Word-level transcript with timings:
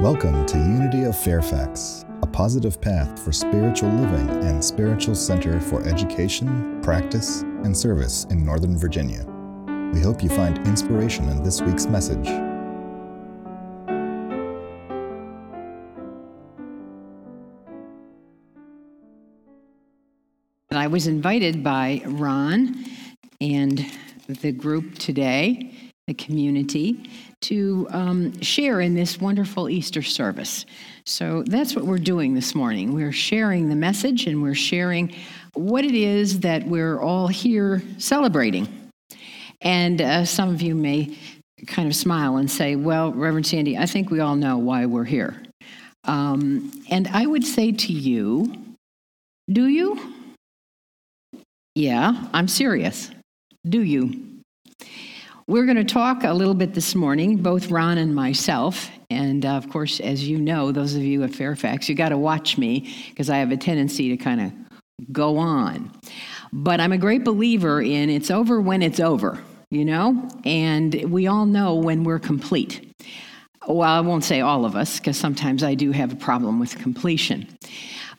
Welcome 0.00 0.46
to 0.46 0.56
Unity 0.56 1.04
of 1.04 1.14
Fairfax, 1.14 2.06
a 2.22 2.26
positive 2.26 2.80
path 2.80 3.22
for 3.22 3.32
spiritual 3.32 3.90
living 3.90 4.30
and 4.44 4.64
spiritual 4.64 5.14
center 5.14 5.60
for 5.60 5.86
education, 5.86 6.80
practice, 6.80 7.42
and 7.42 7.76
service 7.76 8.24
in 8.30 8.42
Northern 8.42 8.78
Virginia. 8.78 9.26
We 9.92 10.00
hope 10.00 10.22
you 10.22 10.30
find 10.30 10.56
inspiration 10.66 11.28
in 11.28 11.42
this 11.42 11.60
week's 11.60 11.84
message. 11.84 12.26
I 20.70 20.86
was 20.86 21.06
invited 21.08 21.62
by 21.62 22.00
Ron 22.06 22.86
and 23.38 23.84
the 24.26 24.52
group 24.52 24.94
today, 24.96 25.74
the 26.10 26.14
community, 26.14 27.08
to 27.40 27.86
um, 27.90 28.40
share 28.40 28.80
in 28.80 28.96
this 28.96 29.20
wonderful 29.20 29.70
Easter 29.70 30.02
service. 30.02 30.66
So 31.06 31.44
that's 31.46 31.76
what 31.76 31.84
we're 31.84 31.98
doing 31.98 32.34
this 32.34 32.52
morning. 32.52 32.94
We're 32.94 33.12
sharing 33.12 33.68
the 33.68 33.76
message 33.76 34.26
and 34.26 34.42
we're 34.42 34.56
sharing 34.56 35.14
what 35.54 35.84
it 35.84 35.94
is 35.94 36.40
that 36.40 36.66
we're 36.66 37.00
all 37.00 37.28
here 37.28 37.80
celebrating. 37.98 38.90
And 39.60 40.02
uh, 40.02 40.24
some 40.24 40.48
of 40.48 40.60
you 40.60 40.74
may 40.74 41.16
kind 41.68 41.86
of 41.86 41.94
smile 41.94 42.38
and 42.38 42.50
say, 42.50 42.74
Well, 42.74 43.12
Reverend 43.12 43.46
Sandy, 43.46 43.78
I 43.78 43.86
think 43.86 44.10
we 44.10 44.18
all 44.18 44.34
know 44.34 44.58
why 44.58 44.86
we're 44.86 45.04
here. 45.04 45.40
Um, 46.04 46.72
and 46.90 47.06
I 47.06 47.24
would 47.24 47.44
say 47.44 47.70
to 47.70 47.92
you, 47.92 48.52
Do 49.48 49.68
you? 49.68 50.12
Yeah, 51.76 52.26
I'm 52.32 52.48
serious. 52.48 53.12
Do 53.64 53.82
you? 53.82 54.29
We're 55.50 55.64
going 55.64 55.78
to 55.78 55.84
talk 55.84 56.22
a 56.22 56.32
little 56.32 56.54
bit 56.54 56.74
this 56.74 56.94
morning, 56.94 57.38
both 57.38 57.72
Ron 57.72 57.98
and 57.98 58.14
myself. 58.14 58.88
And 59.10 59.44
uh, 59.44 59.48
of 59.48 59.68
course, 59.68 59.98
as 59.98 60.28
you 60.28 60.38
know, 60.38 60.70
those 60.70 60.94
of 60.94 61.02
you 61.02 61.24
at 61.24 61.34
Fairfax, 61.34 61.88
you 61.88 61.96
got 61.96 62.10
to 62.10 62.18
watch 62.18 62.56
me 62.56 62.94
because 63.08 63.28
I 63.28 63.38
have 63.38 63.50
a 63.50 63.56
tendency 63.56 64.10
to 64.10 64.16
kind 64.16 64.40
of 64.40 64.52
go 65.12 65.38
on. 65.38 65.90
But 66.52 66.78
I'm 66.78 66.92
a 66.92 66.98
great 66.98 67.24
believer 67.24 67.82
in 67.82 68.10
it's 68.10 68.30
over 68.30 68.60
when 68.60 68.80
it's 68.80 69.00
over, 69.00 69.42
you 69.70 69.84
know? 69.84 70.28
And 70.44 70.94
we 71.10 71.26
all 71.26 71.46
know 71.46 71.74
when 71.74 72.04
we're 72.04 72.20
complete. 72.20 72.88
Well, 73.66 73.90
I 73.90 74.02
won't 74.02 74.22
say 74.22 74.42
all 74.42 74.64
of 74.64 74.76
us 74.76 75.00
because 75.00 75.16
sometimes 75.16 75.64
I 75.64 75.74
do 75.74 75.90
have 75.90 76.12
a 76.12 76.16
problem 76.16 76.60
with 76.60 76.78
completion. 76.78 77.48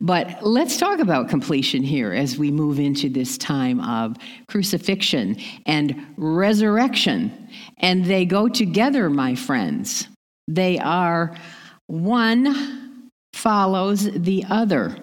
But 0.04 0.42
let's 0.42 0.78
talk 0.78 1.00
about 1.00 1.30
completion 1.30 1.84
here 1.84 2.12
as 2.12 2.36
we 2.36 2.50
move 2.50 2.80
into 2.80 3.08
this 3.08 3.38
time 3.38 3.80
of 3.82 4.18
crucifixion 4.48 5.38
and 5.68 6.08
resurrection. 6.18 7.50
And 7.78 8.04
they 8.06 8.26
go 8.26 8.50
together, 8.50 9.12
my 9.12 9.36
friends. 9.36 10.08
They 10.48 10.80
are 10.80 11.38
one 11.86 13.12
follows 13.34 14.10
the 14.12 14.44
other. 14.50 14.98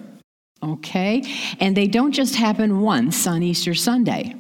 Okay? 0.65 1.23
And 1.61 1.77
they 1.77 1.87
don't 1.87 2.13
just 2.13 2.35
happen 2.35 2.81
once 2.81 3.25
on 3.29 3.45
Easter 3.45 3.75
Sunday. 3.75 4.35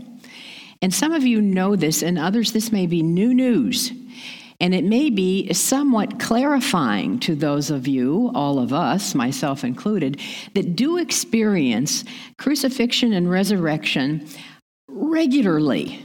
And 0.82 0.92
some 0.92 1.12
of 1.12 1.24
you 1.24 1.40
know 1.40 1.76
this, 1.76 2.02
and 2.02 2.18
others, 2.18 2.52
this 2.52 2.72
may 2.72 2.86
be 2.86 3.02
new 3.02 3.32
news. 3.32 3.92
And 4.60 4.74
it 4.74 4.84
may 4.84 5.08
be 5.08 5.52
somewhat 5.52 6.18
clarifying 6.18 7.20
to 7.20 7.36
those 7.36 7.70
of 7.70 7.86
you, 7.86 8.32
all 8.34 8.58
of 8.58 8.72
us, 8.72 9.14
myself 9.14 9.62
included, 9.62 10.20
that 10.54 10.74
do 10.74 10.98
experience 10.98 12.04
crucifixion 12.38 13.12
and 13.12 13.30
resurrection 13.30 14.26
regularly. 14.88 16.04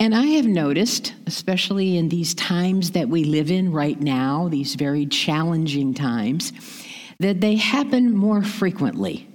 And 0.00 0.14
I 0.14 0.24
have 0.24 0.46
noticed, 0.46 1.14
especially 1.26 1.98
in 1.98 2.08
these 2.08 2.34
times 2.34 2.92
that 2.92 3.08
we 3.08 3.24
live 3.24 3.50
in 3.50 3.70
right 3.70 4.00
now, 4.00 4.48
these 4.48 4.74
very 4.74 5.06
challenging 5.06 5.94
times, 5.94 6.52
that 7.20 7.40
they 7.40 7.56
happen 7.56 8.16
more 8.16 8.42
frequently. 8.42 9.28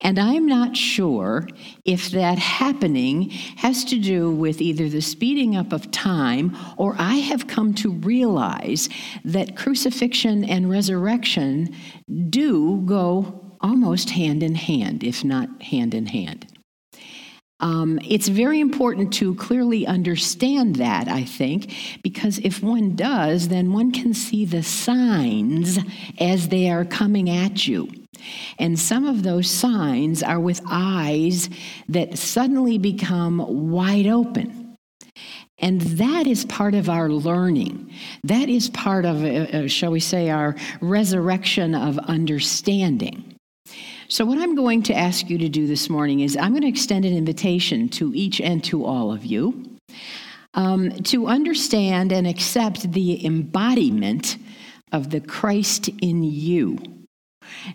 And 0.00 0.18
I'm 0.18 0.46
not 0.46 0.76
sure 0.76 1.48
if 1.84 2.10
that 2.12 2.38
happening 2.38 3.30
has 3.56 3.84
to 3.86 3.98
do 3.98 4.30
with 4.30 4.60
either 4.60 4.88
the 4.88 5.02
speeding 5.02 5.56
up 5.56 5.72
of 5.72 5.90
time 5.90 6.56
or 6.76 6.94
I 6.98 7.16
have 7.16 7.48
come 7.48 7.74
to 7.74 7.90
realize 7.90 8.88
that 9.24 9.56
crucifixion 9.56 10.44
and 10.44 10.70
resurrection 10.70 11.74
do 12.30 12.82
go 12.84 13.56
almost 13.60 14.10
hand 14.10 14.44
in 14.44 14.54
hand, 14.54 15.02
if 15.02 15.24
not 15.24 15.62
hand 15.62 15.94
in 15.94 16.06
hand. 16.06 16.46
Um, 17.60 17.98
it's 18.08 18.28
very 18.28 18.60
important 18.60 19.12
to 19.14 19.34
clearly 19.34 19.84
understand 19.84 20.76
that, 20.76 21.08
I 21.08 21.24
think, 21.24 21.72
because 22.04 22.38
if 22.38 22.62
one 22.62 22.94
does, 22.94 23.48
then 23.48 23.72
one 23.72 23.90
can 23.90 24.14
see 24.14 24.44
the 24.44 24.62
signs 24.62 25.80
as 26.20 26.48
they 26.48 26.70
are 26.70 26.84
coming 26.84 27.28
at 27.28 27.66
you. 27.66 27.90
And 28.58 28.78
some 28.78 29.04
of 29.04 29.22
those 29.22 29.50
signs 29.50 30.22
are 30.22 30.40
with 30.40 30.60
eyes 30.70 31.48
that 31.88 32.18
suddenly 32.18 32.78
become 32.78 33.70
wide 33.70 34.06
open. 34.06 34.76
And 35.60 35.80
that 35.80 36.26
is 36.26 36.44
part 36.44 36.74
of 36.74 36.88
our 36.88 37.08
learning. 37.08 37.92
That 38.22 38.48
is 38.48 38.70
part 38.70 39.04
of, 39.04 39.24
uh, 39.24 39.26
uh, 39.26 39.68
shall 39.68 39.90
we 39.90 40.00
say, 40.00 40.30
our 40.30 40.54
resurrection 40.80 41.74
of 41.74 41.98
understanding. 41.98 43.34
So, 44.06 44.24
what 44.24 44.38
I'm 44.38 44.54
going 44.54 44.82
to 44.84 44.94
ask 44.94 45.28
you 45.28 45.36
to 45.38 45.48
do 45.48 45.66
this 45.66 45.90
morning 45.90 46.20
is 46.20 46.36
I'm 46.36 46.52
going 46.52 46.62
to 46.62 46.68
extend 46.68 47.04
an 47.04 47.14
invitation 47.14 47.88
to 47.90 48.12
each 48.14 48.40
and 48.40 48.62
to 48.64 48.84
all 48.84 49.12
of 49.12 49.24
you 49.24 49.78
um, 50.54 50.90
to 51.04 51.26
understand 51.26 52.12
and 52.12 52.26
accept 52.26 52.92
the 52.92 53.24
embodiment 53.24 54.38
of 54.92 55.10
the 55.10 55.20
Christ 55.20 55.88
in 56.00 56.22
you. 56.22 56.78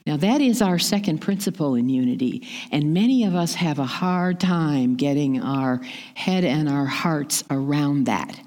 Now, 0.05 0.17
that 0.17 0.41
is 0.41 0.61
our 0.61 0.79
second 0.79 1.19
principle 1.19 1.75
in 1.75 1.89
unity, 1.89 2.47
and 2.71 2.93
many 2.93 3.23
of 3.23 3.35
us 3.35 3.53
have 3.55 3.79
a 3.79 3.85
hard 3.85 4.39
time 4.39 4.95
getting 4.95 5.41
our 5.41 5.81
head 6.15 6.43
and 6.43 6.69
our 6.69 6.85
hearts 6.85 7.43
around 7.49 8.05
that. 8.05 8.39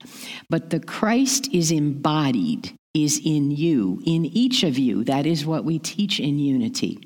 But 0.51 0.71
the 0.71 0.81
Christ 0.81 1.49
is 1.53 1.71
embodied, 1.71 2.75
is 2.95 3.21
in 3.25 3.51
you, 3.51 4.03
in 4.05 4.25
each 4.25 4.63
of 4.63 4.79
you. 4.79 5.05
That 5.05 5.27
is 5.27 5.47
what 5.47 5.65
we 5.65 5.79
teach 5.79 6.21
in 6.21 6.39
unity. 6.39 6.99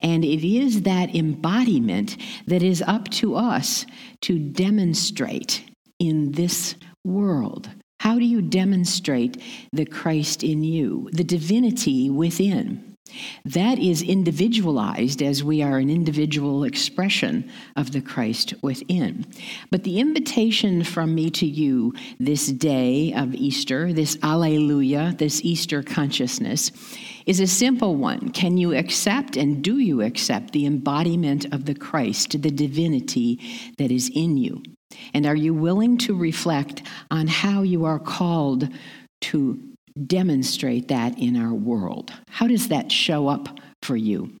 And 0.00 0.24
it 0.24 0.46
is 0.46 0.82
that 0.82 1.14
embodiment 1.14 2.16
that 2.46 2.62
is 2.62 2.82
up 2.82 3.08
to 3.10 3.36
us 3.36 3.84
to 4.22 4.38
demonstrate 4.38 5.64
in 5.98 6.32
this 6.32 6.74
world. 7.04 7.68
How 8.00 8.18
do 8.18 8.24
you 8.24 8.40
demonstrate 8.40 9.42
the 9.72 9.84
Christ 9.84 10.42
in 10.42 10.64
you, 10.64 11.10
the 11.12 11.24
divinity 11.24 12.08
within? 12.08 12.89
That 13.44 13.78
is 13.78 14.02
individualized 14.02 15.22
as 15.22 15.42
we 15.44 15.62
are 15.62 15.78
an 15.78 15.90
individual 15.90 16.64
expression 16.64 17.50
of 17.76 17.92
the 17.92 18.00
Christ 18.00 18.54
within. 18.62 19.26
But 19.70 19.84
the 19.84 20.00
invitation 20.00 20.84
from 20.84 21.14
me 21.14 21.30
to 21.30 21.46
you 21.46 21.94
this 22.18 22.46
day 22.48 23.12
of 23.12 23.34
Easter, 23.34 23.92
this 23.92 24.18
Alleluia, 24.22 25.14
this 25.18 25.40
Easter 25.44 25.82
consciousness, 25.82 26.70
is 27.26 27.40
a 27.40 27.46
simple 27.46 27.96
one. 27.96 28.30
Can 28.30 28.56
you 28.58 28.74
accept 28.74 29.36
and 29.36 29.62
do 29.62 29.78
you 29.78 30.02
accept 30.02 30.52
the 30.52 30.66
embodiment 30.66 31.52
of 31.52 31.64
the 31.64 31.74
Christ, 31.74 32.42
the 32.42 32.50
divinity 32.50 33.40
that 33.78 33.90
is 33.90 34.10
in 34.14 34.36
you? 34.36 34.62
And 35.14 35.26
are 35.26 35.36
you 35.36 35.54
willing 35.54 35.98
to 35.98 36.14
reflect 36.14 36.82
on 37.10 37.26
how 37.26 37.62
you 37.62 37.84
are 37.84 37.98
called 37.98 38.68
to 39.22 39.69
demonstrate 40.06 40.88
that 40.88 41.18
in 41.18 41.36
our 41.36 41.52
world? 41.52 42.12
How 42.28 42.46
does 42.46 42.68
that 42.68 42.90
show 42.90 43.28
up 43.28 43.58
for 43.82 43.96
you? 43.96 44.32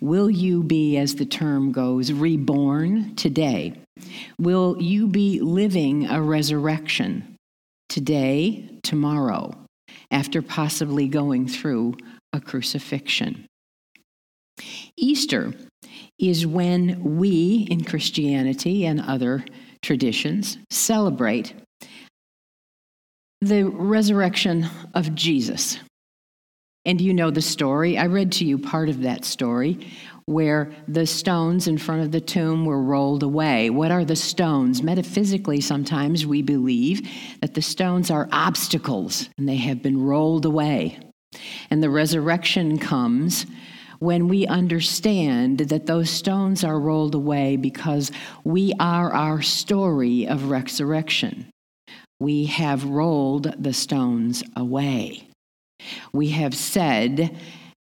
Will 0.00 0.30
you 0.30 0.62
be, 0.62 0.96
as 0.96 1.16
the 1.16 1.26
term 1.26 1.72
goes, 1.72 2.12
reborn 2.12 3.14
today? 3.16 3.74
Will 4.38 4.80
you 4.80 5.06
be 5.06 5.40
living 5.40 6.06
a 6.08 6.22
resurrection 6.22 7.36
today, 7.88 8.68
tomorrow, 8.82 9.52
after 10.10 10.42
possibly 10.42 11.08
going 11.08 11.48
through 11.48 11.96
a 12.32 12.40
crucifixion? 12.40 13.46
Easter 14.96 15.52
is 16.18 16.46
when 16.46 17.18
we 17.18 17.66
in 17.70 17.84
Christianity 17.84 18.86
and 18.86 19.00
other 19.00 19.44
traditions 19.82 20.58
celebrate 20.70 21.54
the 23.40 23.64
resurrection 23.64 24.66
of 24.94 25.14
Jesus. 25.14 25.78
And 26.84 27.00
you 27.00 27.12
know 27.12 27.30
the 27.30 27.42
story. 27.42 27.98
I 27.98 28.06
read 28.06 28.32
to 28.32 28.44
you 28.44 28.58
part 28.58 28.88
of 28.88 29.02
that 29.02 29.24
story 29.24 29.86
where 30.26 30.72
the 30.88 31.06
stones 31.06 31.68
in 31.68 31.78
front 31.78 32.02
of 32.02 32.12
the 32.12 32.20
tomb 32.20 32.64
were 32.64 32.82
rolled 32.82 33.22
away. 33.22 33.70
What 33.70 33.90
are 33.90 34.04
the 34.04 34.16
stones? 34.16 34.82
Metaphysically, 34.82 35.60
sometimes 35.60 36.26
we 36.26 36.42
believe 36.42 37.08
that 37.40 37.54
the 37.54 37.62
stones 37.62 38.10
are 38.10 38.28
obstacles 38.32 39.28
and 39.38 39.48
they 39.48 39.56
have 39.56 39.82
been 39.82 40.02
rolled 40.02 40.44
away. 40.44 40.98
And 41.70 41.82
the 41.82 41.90
resurrection 41.90 42.78
comes 42.78 43.46
when 44.00 44.28
we 44.28 44.46
understand 44.46 45.58
that 45.58 45.86
those 45.86 46.10
stones 46.10 46.64
are 46.64 46.78
rolled 46.78 47.14
away 47.14 47.56
because 47.56 48.10
we 48.44 48.72
are 48.80 49.12
our 49.12 49.42
story 49.42 50.26
of 50.26 50.50
resurrection 50.50 51.50
we 52.20 52.46
have 52.46 52.84
rolled 52.84 53.54
the 53.62 53.72
stones 53.72 54.42
away. 54.56 55.28
We 56.12 56.30
have 56.30 56.54
said, 56.54 57.36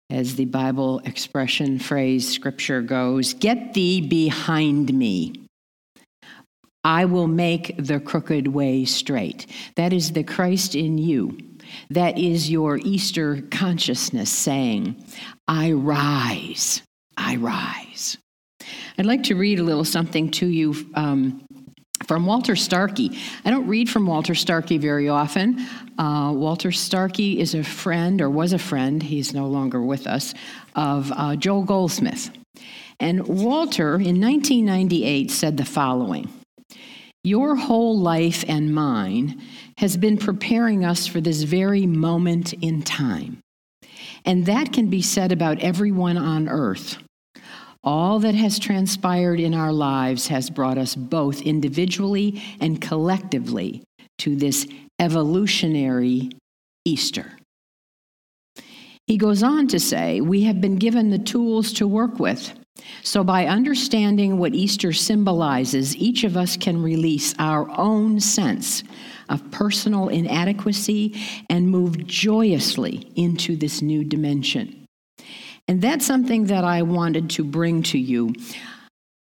as 0.09 0.35
the 0.35 0.45
Bible 0.45 0.99
expression, 1.05 1.79
phrase, 1.79 2.27
scripture 2.29 2.81
goes, 2.81 3.33
Get 3.33 3.73
thee 3.73 4.01
behind 4.01 4.93
me. 4.93 5.33
I 6.83 7.05
will 7.05 7.27
make 7.27 7.75
the 7.77 7.99
crooked 7.99 8.47
way 8.47 8.85
straight. 8.85 9.45
That 9.75 9.93
is 9.93 10.13
the 10.13 10.23
Christ 10.23 10.75
in 10.75 10.97
you. 10.97 11.37
That 11.89 12.17
is 12.17 12.49
your 12.49 12.77
Easter 12.77 13.43
consciousness 13.51 14.31
saying, 14.31 15.03
I 15.47 15.73
rise, 15.73 16.81
I 17.17 17.35
rise. 17.35 18.17
I'd 18.97 19.05
like 19.05 19.23
to 19.23 19.35
read 19.35 19.59
a 19.59 19.63
little 19.63 19.85
something 19.85 20.31
to 20.31 20.47
you 20.47 20.75
um, 20.95 21.45
from 22.07 22.25
Walter 22.25 22.53
Starcke. 22.53 23.17
I 23.45 23.49
don't 23.49 23.67
read 23.67 23.89
from 23.89 24.07
Walter 24.07 24.33
Starcke 24.33 24.79
very 24.79 25.09
often. 25.09 25.65
Uh, 25.97 26.31
Walter 26.33 26.69
Starcke 26.69 27.37
is 27.37 27.53
a 27.53 27.63
friend, 27.63 28.21
or 28.21 28.29
was 28.29 28.53
a 28.53 28.59
friend, 28.59 29.01
he's 29.03 29.33
no 29.33 29.47
longer 29.47 29.81
with 29.81 30.07
us, 30.07 30.33
of 30.75 31.11
uh, 31.15 31.35
Joel 31.35 31.63
Goldsmith. 31.63 32.31
And 32.99 33.27
Walter, 33.27 33.95
in 33.95 34.19
1998, 34.19 35.31
said 35.31 35.57
the 35.57 35.65
following 35.65 36.29
Your 37.23 37.55
whole 37.55 37.97
life 37.97 38.43
and 38.47 38.73
mine 38.73 39.41
has 39.77 39.95
been 39.95 40.17
preparing 40.17 40.83
us 40.83 41.07
for 41.07 41.21
this 41.21 41.43
very 41.43 41.85
moment 41.85 42.53
in 42.53 42.81
time. 42.81 43.39
And 44.25 44.45
that 44.45 44.73
can 44.73 44.89
be 44.89 45.01
said 45.01 45.31
about 45.31 45.59
everyone 45.59 46.17
on 46.17 46.49
earth. 46.49 46.97
All 47.83 48.19
that 48.19 48.35
has 48.35 48.59
transpired 48.59 49.39
in 49.39 49.53
our 49.53 49.71
lives 49.71 50.27
has 50.27 50.49
brought 50.49 50.77
us 50.77 50.95
both 50.95 51.41
individually 51.41 52.41
and 52.59 52.81
collectively 52.81 53.83
to 54.19 54.35
this 54.35 54.67
evolutionary 54.99 56.29
Easter. 56.83 57.37
He 59.07 59.17
goes 59.17 59.41
on 59.41 59.67
to 59.69 59.79
say, 59.79 60.21
We 60.21 60.43
have 60.43 60.59
been 60.61 60.75
given 60.75 61.09
the 61.09 61.17
tools 61.17 61.73
to 61.73 61.87
work 61.87 62.19
with. 62.19 62.53
So, 63.01 63.23
by 63.23 63.45
understanding 63.45 64.37
what 64.37 64.53
Easter 64.53 64.93
symbolizes, 64.93 65.95
each 65.97 66.23
of 66.23 66.37
us 66.37 66.57
can 66.57 66.81
release 66.81 67.33
our 67.39 67.69
own 67.77 68.19
sense 68.19 68.83
of 69.29 69.51
personal 69.51 70.09
inadequacy 70.09 71.19
and 71.49 71.69
move 71.69 72.05
joyously 72.07 73.11
into 73.15 73.55
this 73.55 73.81
new 73.81 74.03
dimension. 74.03 74.85
And 75.69 75.83
that's 75.83 76.03
something 76.03 76.45
that 76.45 76.63
I 76.63 76.81
wanted 76.81 77.29
to 77.29 77.43
bring 77.43 77.83
to 77.83 77.99
you. 77.99 78.33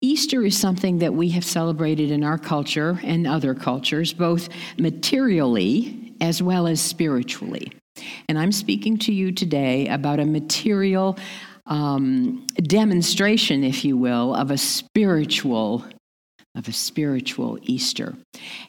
Easter 0.01 0.43
is 0.47 0.57
something 0.57 1.01
that 1.01 1.13
we 1.13 1.29
have 1.29 1.45
celebrated 1.45 2.11
in 2.11 2.25
our 2.25 2.39
culture 2.39 2.99
and 3.05 3.27
other 3.27 3.55
cultures, 3.55 4.15
both 4.15 4.49
materially 4.79 6.15
as 6.23 6.43
well 6.43 6.67
as 6.67 6.81
spiritually. 6.81 7.71
And 8.31 8.39
I'm 8.39 8.53
speaking 8.53 8.97
to 9.01 9.13
you 9.13 9.31
today 9.31 9.89
about 9.89 10.21
a 10.21 10.25
material 10.25 11.19
um, 11.67 12.47
demonstration, 12.63 13.63
if 13.63 13.85
you 13.85 13.99
will, 13.99 14.35
of 14.35 14.51
a 14.51 14.57
spiritual 14.57 15.85
of 16.55 16.67
a 16.69 16.73
spiritual 16.73 17.59
Easter. 17.63 18.17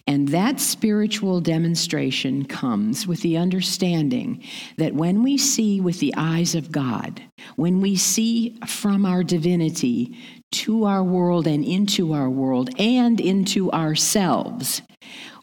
And 0.05 0.27
that 0.29 0.59
spiritual 0.59 1.41
demonstration 1.41 2.45
comes 2.45 3.07
with 3.07 3.21
the 3.21 3.37
understanding 3.37 4.43
that 4.77 4.93
when 4.93 5.23
we 5.23 5.37
see 5.37 5.81
with 5.81 5.99
the 5.99 6.13
eyes 6.15 6.55
of 6.55 6.71
God, 6.71 7.21
when 7.55 7.81
we 7.81 7.95
see 7.95 8.59
from 8.67 9.05
our 9.05 9.23
divinity 9.23 10.17
to 10.51 10.85
our 10.85 11.03
world 11.03 11.47
and 11.47 11.63
into 11.63 12.13
our 12.13 12.29
world 12.29 12.69
and 12.77 13.19
into 13.19 13.71
ourselves, 13.71 14.81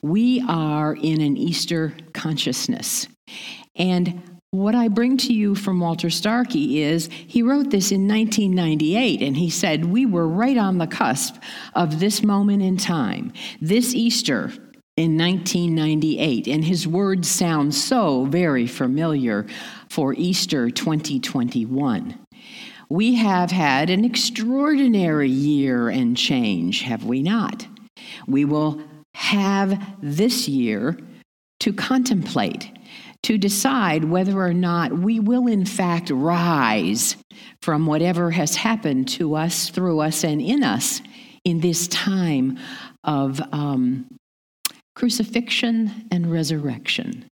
we 0.03 0.45
are 0.47 0.95
in 0.95 1.21
an 1.21 1.37
Easter 1.37 1.95
consciousness. 2.13 3.09
And 3.75 4.36
what 4.57 4.75
I 4.75 4.89
bring 4.89 5.17
to 5.19 5.33
you 5.33 5.55
from 5.55 5.81
Walter 5.81 6.09
Starcke 6.09 6.77
is 6.77 7.09
he 7.13 7.43
wrote 7.43 7.71
this 7.71 7.93
in 7.93 8.09
1998, 8.09 9.23
and 9.23 9.37
he 9.37 9.51
said, 9.51 9.85
We 9.85 10.07
were 10.07 10.27
right 10.27 10.57
on 10.57 10.79
the 10.79 10.87
cusp 10.87 11.37
of 11.75 12.01
this 12.01 12.23
moment 12.23 12.63
in 12.63 12.77
time, 12.77 13.33
this 13.61 13.95
Easter 13.95 14.53
in 14.97 15.19
1998. 15.19 16.49
And 16.49 16.65
his 16.65 16.87
words 16.87 17.31
sound 17.31 17.75
so 17.75 18.25
very 18.25 18.67
familiar 18.67 19.47
for 19.89 20.15
Easter 20.15 20.71
2021. 20.71 22.19
We 22.89 23.15
have 23.17 23.51
had 23.51 23.91
an 23.91 24.05
extraordinary 24.05 25.29
year 25.29 25.89
and 25.89 26.17
change, 26.17 26.83
have 26.83 27.05
we 27.05 27.23
not? 27.23 27.67
We 28.27 28.45
will 28.45 28.81
have 29.15 29.83
this 30.01 30.49
year 30.49 30.99
to 31.61 31.73
contemplate 31.73 32.71
to 33.27 33.37
decide 33.37 34.05
whether 34.05 34.41
or 34.41 34.55
not 34.55 34.97
we 34.97 35.19
will, 35.19 35.49
in 35.49 35.65
fact, 35.65 36.11
rise 36.11 37.17
from 37.61 37.85
whatever 37.85 38.31
has 38.31 38.55
happened 38.55 39.09
to 39.09 39.35
us, 39.35 39.69
through 39.69 39.99
us, 39.99 40.23
and 40.23 40.41
in 40.41 40.63
us 40.63 41.03
in 41.45 41.59
this 41.59 41.89
time 41.89 42.57
of 43.03 43.41
um, 43.51 44.07
crucifixion 44.95 46.07
and 46.13 46.31
resurrection. 46.31 47.27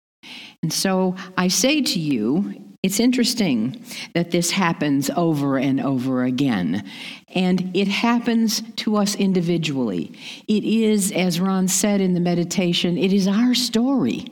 And 0.64 0.72
so 0.72 1.18
I 1.38 1.50
say 1.50 1.82
to 1.82 2.00
you, 2.00 2.54
it's 2.84 3.02
interesting 3.02 3.84
that 4.16 4.32
this 4.32 4.50
happens 4.50 5.10
over 5.18 5.58
and 5.58 5.82
over 5.82 6.24
again. 6.24 6.90
And 7.36 7.76
it 7.76 7.90
happens 7.90 8.62
to 8.78 8.96
us 8.96 9.14
individually. 9.16 10.18
It 10.48 10.64
is, 10.64 11.12
as 11.12 11.42
Ron 11.42 11.68
said 11.68 12.00
in 12.00 12.14
the 12.14 12.22
meditation, 12.22 12.98
it 12.98 13.12
is 13.12 13.28
our 13.28 13.54
story. 13.54 14.26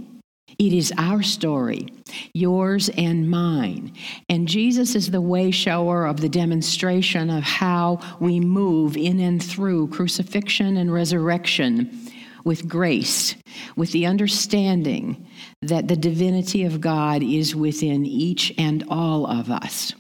It 0.59 0.73
is 0.73 0.91
our 0.97 1.23
story, 1.23 1.87
yours 2.33 2.89
and 2.97 3.29
mine. 3.29 3.93
And 4.27 4.45
Jesus 4.45 4.93
is 4.93 5.09
the 5.09 5.21
way 5.21 5.51
shower 5.51 6.05
of 6.05 6.19
the 6.19 6.27
demonstration 6.27 7.29
of 7.29 7.43
how 7.43 8.01
we 8.19 8.41
move 8.41 8.97
in 8.97 9.21
and 9.21 9.41
through 9.41 9.87
crucifixion 9.87 10.75
and 10.75 10.91
resurrection 10.91 11.97
with 12.43 12.67
grace, 12.67 13.35
with 13.77 13.93
the 13.93 14.05
understanding 14.05 15.27
that 15.61 15.87
the 15.87 15.95
divinity 15.95 16.65
of 16.65 16.81
God 16.81 17.23
is 17.23 17.55
within 17.55 18.05
each 18.05 18.53
and 18.57 18.83
all 18.89 19.27
of 19.27 19.49
us. 19.49 19.93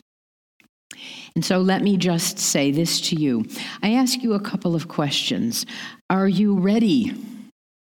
And 1.35 1.45
so 1.45 1.59
let 1.59 1.83
me 1.83 1.95
just 1.95 2.37
say 2.37 2.71
this 2.71 2.99
to 3.09 3.15
you. 3.15 3.45
I 3.81 3.93
ask 3.93 4.21
you 4.21 4.33
a 4.33 4.41
couple 4.41 4.75
of 4.75 4.89
questions. 4.89 5.65
Are 6.09 6.27
you 6.27 6.59
ready 6.59 7.13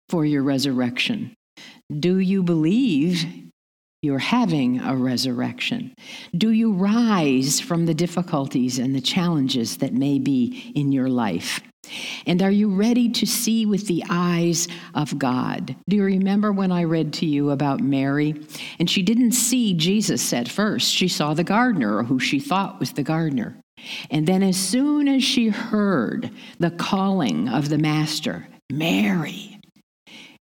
for 0.08 0.24
your 0.24 0.44
resurrection? 0.44 1.34
Do 1.90 2.18
you 2.18 2.42
believe 2.42 3.24
you're 4.02 4.18
having 4.18 4.80
a 4.80 4.94
resurrection? 4.94 5.94
Do 6.36 6.50
you 6.50 6.72
rise 6.72 7.60
from 7.60 7.86
the 7.86 7.94
difficulties 7.94 8.78
and 8.78 8.94
the 8.94 9.00
challenges 9.00 9.78
that 9.78 9.92
may 9.92 10.18
be 10.18 10.72
in 10.74 10.92
your 10.92 11.08
life? 11.08 11.60
And 12.26 12.42
are 12.42 12.50
you 12.50 12.74
ready 12.74 13.08
to 13.08 13.26
see 13.26 13.64
with 13.64 13.86
the 13.86 14.04
eyes 14.10 14.68
of 14.94 15.18
God? 15.18 15.74
Do 15.88 15.96
you 15.96 16.04
remember 16.04 16.52
when 16.52 16.70
I 16.70 16.84
read 16.84 17.14
to 17.14 17.26
you 17.26 17.50
about 17.50 17.80
Mary? 17.80 18.34
And 18.78 18.88
she 18.90 19.02
didn't 19.02 19.32
see 19.32 19.74
Jesus 19.74 20.32
at 20.32 20.48
first. 20.48 20.92
She 20.92 21.08
saw 21.08 21.34
the 21.34 21.44
gardener, 21.44 21.96
or 21.96 22.04
who 22.04 22.18
she 22.18 22.38
thought 22.38 22.78
was 22.78 22.92
the 22.92 23.02
gardener. 23.02 23.56
And 24.10 24.26
then, 24.26 24.42
as 24.42 24.56
soon 24.56 25.08
as 25.08 25.24
she 25.24 25.48
heard 25.48 26.30
the 26.58 26.70
calling 26.70 27.48
of 27.48 27.68
the 27.68 27.78
Master, 27.78 28.46
Mary, 28.70 29.58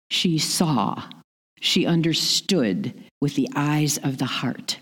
she 0.09 0.39
saw 0.39 1.03
she 1.59 1.85
understood 1.85 2.93
with 3.21 3.35
the 3.35 3.49
eyes 3.55 3.97
of 3.97 4.17
the 4.17 4.25
heart. 4.25 4.79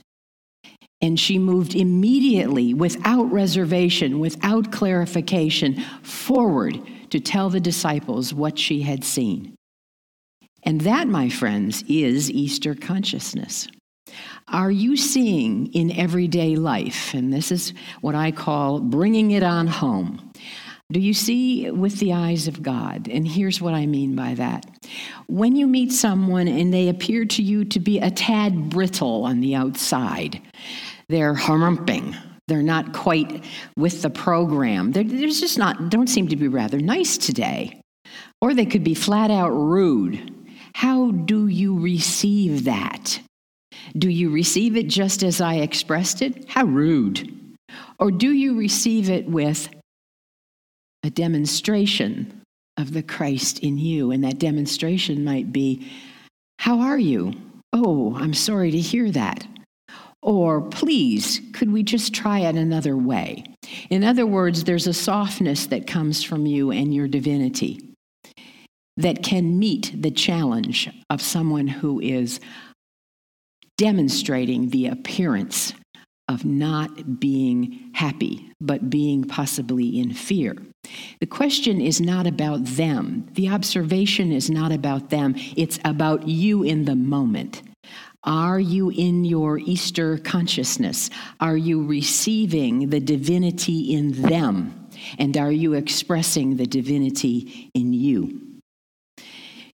And 1.01 1.19
she 1.19 1.37
moved 1.37 1.75
immediately, 1.75 2.73
without 2.73 3.31
reservation, 3.31 4.19
without 4.19 4.71
clarification, 4.71 5.81
forward 6.01 6.79
to 7.09 7.19
tell 7.19 7.49
the 7.49 7.59
disciples 7.59 8.33
what 8.33 8.57
she 8.57 8.81
had 8.81 9.03
seen. 9.03 9.55
And 10.63 10.81
that, 10.81 11.07
my 11.07 11.29
friends, 11.29 11.83
is 11.87 12.31
Easter 12.31 12.73
consciousness. 12.73 13.67
Are 14.47 14.71
you 14.71 14.95
seeing 14.95 15.67
in 15.73 15.91
everyday 15.91 16.55
life, 16.55 17.13
and 17.13 17.31
this 17.31 17.51
is 17.51 17.73
what 18.01 18.15
I 18.15 18.31
call 18.31 18.79
bringing 18.79 19.31
it 19.31 19.43
on 19.43 19.67
home, 19.67 20.31
do 20.91 20.99
you 20.99 21.13
see 21.13 21.69
with 21.71 21.99
the 21.99 22.13
eyes 22.13 22.47
of 22.47 22.61
God? 22.61 23.07
And 23.07 23.27
here's 23.27 23.59
what 23.59 23.73
I 23.73 23.85
mean 23.87 24.15
by 24.15 24.35
that. 24.35 24.65
When 25.27 25.55
you 25.55 25.65
meet 25.65 25.91
someone 25.91 26.47
and 26.47 26.73
they 26.73 26.89
appear 26.89 27.25
to 27.25 27.41
you 27.41 27.65
to 27.65 27.79
be 27.79 27.99
a 27.99 28.11
tad 28.11 28.69
brittle 28.69 29.23
on 29.23 29.39
the 29.39 29.55
outside, 29.55 30.41
they're 31.09 31.33
harumping. 31.33 32.15
They're 32.47 32.61
not 32.61 32.93
quite 32.93 33.43
with 33.75 34.03
the 34.03 34.11
program. 34.11 34.91
They're, 34.91 35.03
they're 35.03 35.27
just 35.27 35.57
not, 35.57 35.89
don't 35.89 36.07
seem 36.07 36.27
to 36.27 36.35
be 36.35 36.47
rather 36.47 36.79
nice 36.79 37.17
today. 37.17 37.81
Or 38.39 38.53
they 38.53 38.67
could 38.67 38.83
be 38.83 38.93
flat 38.93 39.31
out 39.31 39.49
rude. 39.49 40.31
How 40.75 41.11
do 41.11 41.47
you 41.47 41.79
receive 41.79 42.65
that? 42.65 43.19
Do 43.97 44.09
you 44.09 44.29
receive 44.29 44.75
it 44.75 44.87
just 44.87 45.23
as 45.23 45.41
I 45.41 45.55
expressed 45.55 46.21
it? 46.21 46.47
How 46.47 46.65
rude. 46.65 47.31
Or 47.97 48.11
do 48.11 48.31
you 48.31 48.57
receive 48.57 49.09
it 49.09 49.27
with, 49.27 49.69
a 51.05 51.09
demonstration 51.11 52.41
of 52.77 52.91
the 52.91 53.03
Christ 53.03 53.59
in 53.59 53.77
you. 53.77 54.09
And 54.09 54.23
that 54.23 54.39
demonstration 54.39 55.23
might 55.23 55.51
be, 55.51 55.87
How 56.59 56.79
are 56.79 56.97
you? 56.97 57.33
Oh, 57.71 58.15
I'm 58.15 58.33
sorry 58.33 58.71
to 58.71 58.79
hear 58.79 59.11
that. 59.11 59.45
Or, 60.23 60.61
please, 60.61 61.41
could 61.53 61.71
we 61.71 61.83
just 61.83 62.13
try 62.13 62.39
it 62.39 62.55
another 62.55 62.97
way? 62.97 63.43
In 63.91 64.03
other 64.03 64.25
words, 64.25 64.63
there's 64.63 64.87
a 64.87 64.93
softness 64.93 65.67
that 65.67 65.85
comes 65.85 66.23
from 66.23 66.47
you 66.47 66.71
and 66.71 66.93
your 66.93 67.07
divinity 67.07 67.93
that 68.97 69.21
can 69.21 69.59
meet 69.59 69.93
the 69.95 70.09
challenge 70.09 70.89
of 71.11 71.21
someone 71.21 71.67
who 71.67 71.99
is 71.99 72.39
demonstrating 73.77 74.69
the 74.69 74.87
appearance 74.87 75.73
of 76.27 76.43
not 76.45 77.19
being 77.19 77.91
happy, 77.93 78.51
but 78.59 78.89
being 78.89 79.23
possibly 79.23 79.99
in 79.99 80.13
fear. 80.13 80.55
The 81.19 81.25
question 81.25 81.81
is 81.81 82.01
not 82.01 82.27
about 82.27 82.65
them. 82.65 83.27
The 83.33 83.49
observation 83.49 84.31
is 84.31 84.49
not 84.49 84.71
about 84.71 85.09
them. 85.09 85.35
It's 85.55 85.79
about 85.85 86.27
you 86.27 86.63
in 86.63 86.85
the 86.85 86.95
moment. 86.95 87.61
Are 88.23 88.59
you 88.59 88.89
in 88.89 89.23
your 89.23 89.59
Easter 89.59 90.17
consciousness? 90.17 91.11
Are 91.39 91.57
you 91.57 91.85
receiving 91.85 92.89
the 92.89 92.99
divinity 92.99 93.93
in 93.93 94.13
them? 94.23 94.89
And 95.19 95.37
are 95.37 95.51
you 95.51 95.73
expressing 95.73 96.55
the 96.55 96.65
divinity 96.65 97.69
in 97.75 97.93
you? 97.93 98.41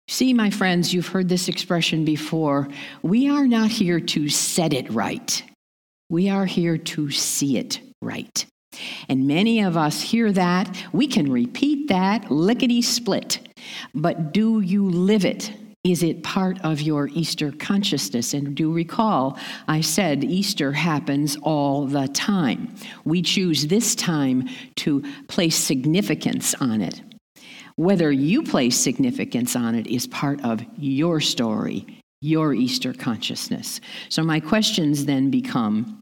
See, 0.09 0.33
my 0.33 0.49
friends, 0.49 0.93
you've 0.93 1.07
heard 1.07 1.29
this 1.29 1.47
expression 1.47 2.03
before. 2.03 2.67
We 3.01 3.29
are 3.29 3.47
not 3.47 3.71
here 3.71 4.01
to 4.01 4.27
set 4.27 4.73
it 4.73 4.91
right. 4.91 5.41
We 6.11 6.27
are 6.27 6.45
here 6.45 6.77
to 6.77 7.09
see 7.09 7.57
it 7.57 7.79
right. 8.01 8.45
And 9.07 9.27
many 9.27 9.61
of 9.61 9.77
us 9.77 10.01
hear 10.01 10.29
that. 10.33 10.75
We 10.91 11.07
can 11.07 11.31
repeat 11.31 11.87
that 11.87 12.29
lickety 12.29 12.81
split. 12.81 13.47
But 13.95 14.33
do 14.33 14.59
you 14.59 14.89
live 14.89 15.23
it? 15.23 15.53
Is 15.85 16.03
it 16.03 16.21
part 16.21 16.59
of 16.65 16.81
your 16.81 17.07
Easter 17.07 17.53
consciousness? 17.53 18.33
And 18.33 18.53
do 18.55 18.73
recall, 18.73 19.39
I 19.69 19.79
said 19.79 20.25
Easter 20.25 20.73
happens 20.73 21.37
all 21.43 21.87
the 21.87 22.09
time. 22.09 22.75
We 23.05 23.21
choose 23.21 23.67
this 23.67 23.95
time 23.95 24.49
to 24.77 25.03
place 25.29 25.55
significance 25.55 26.53
on 26.55 26.81
it. 26.81 27.01
Whether 27.77 28.11
you 28.11 28.43
place 28.43 28.77
significance 28.77 29.55
on 29.55 29.75
it 29.75 29.87
is 29.87 30.07
part 30.07 30.43
of 30.43 30.61
your 30.77 31.21
story, 31.21 32.00
your 32.21 32.53
Easter 32.53 32.93
consciousness. 32.93 33.81
So, 34.09 34.23
my 34.23 34.39
questions 34.39 35.05
then 35.05 35.29
become 35.29 35.99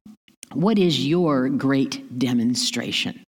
what 0.54 0.78
is 0.78 1.06
your 1.06 1.50
great 1.50 2.20
demonstration? 2.20 3.24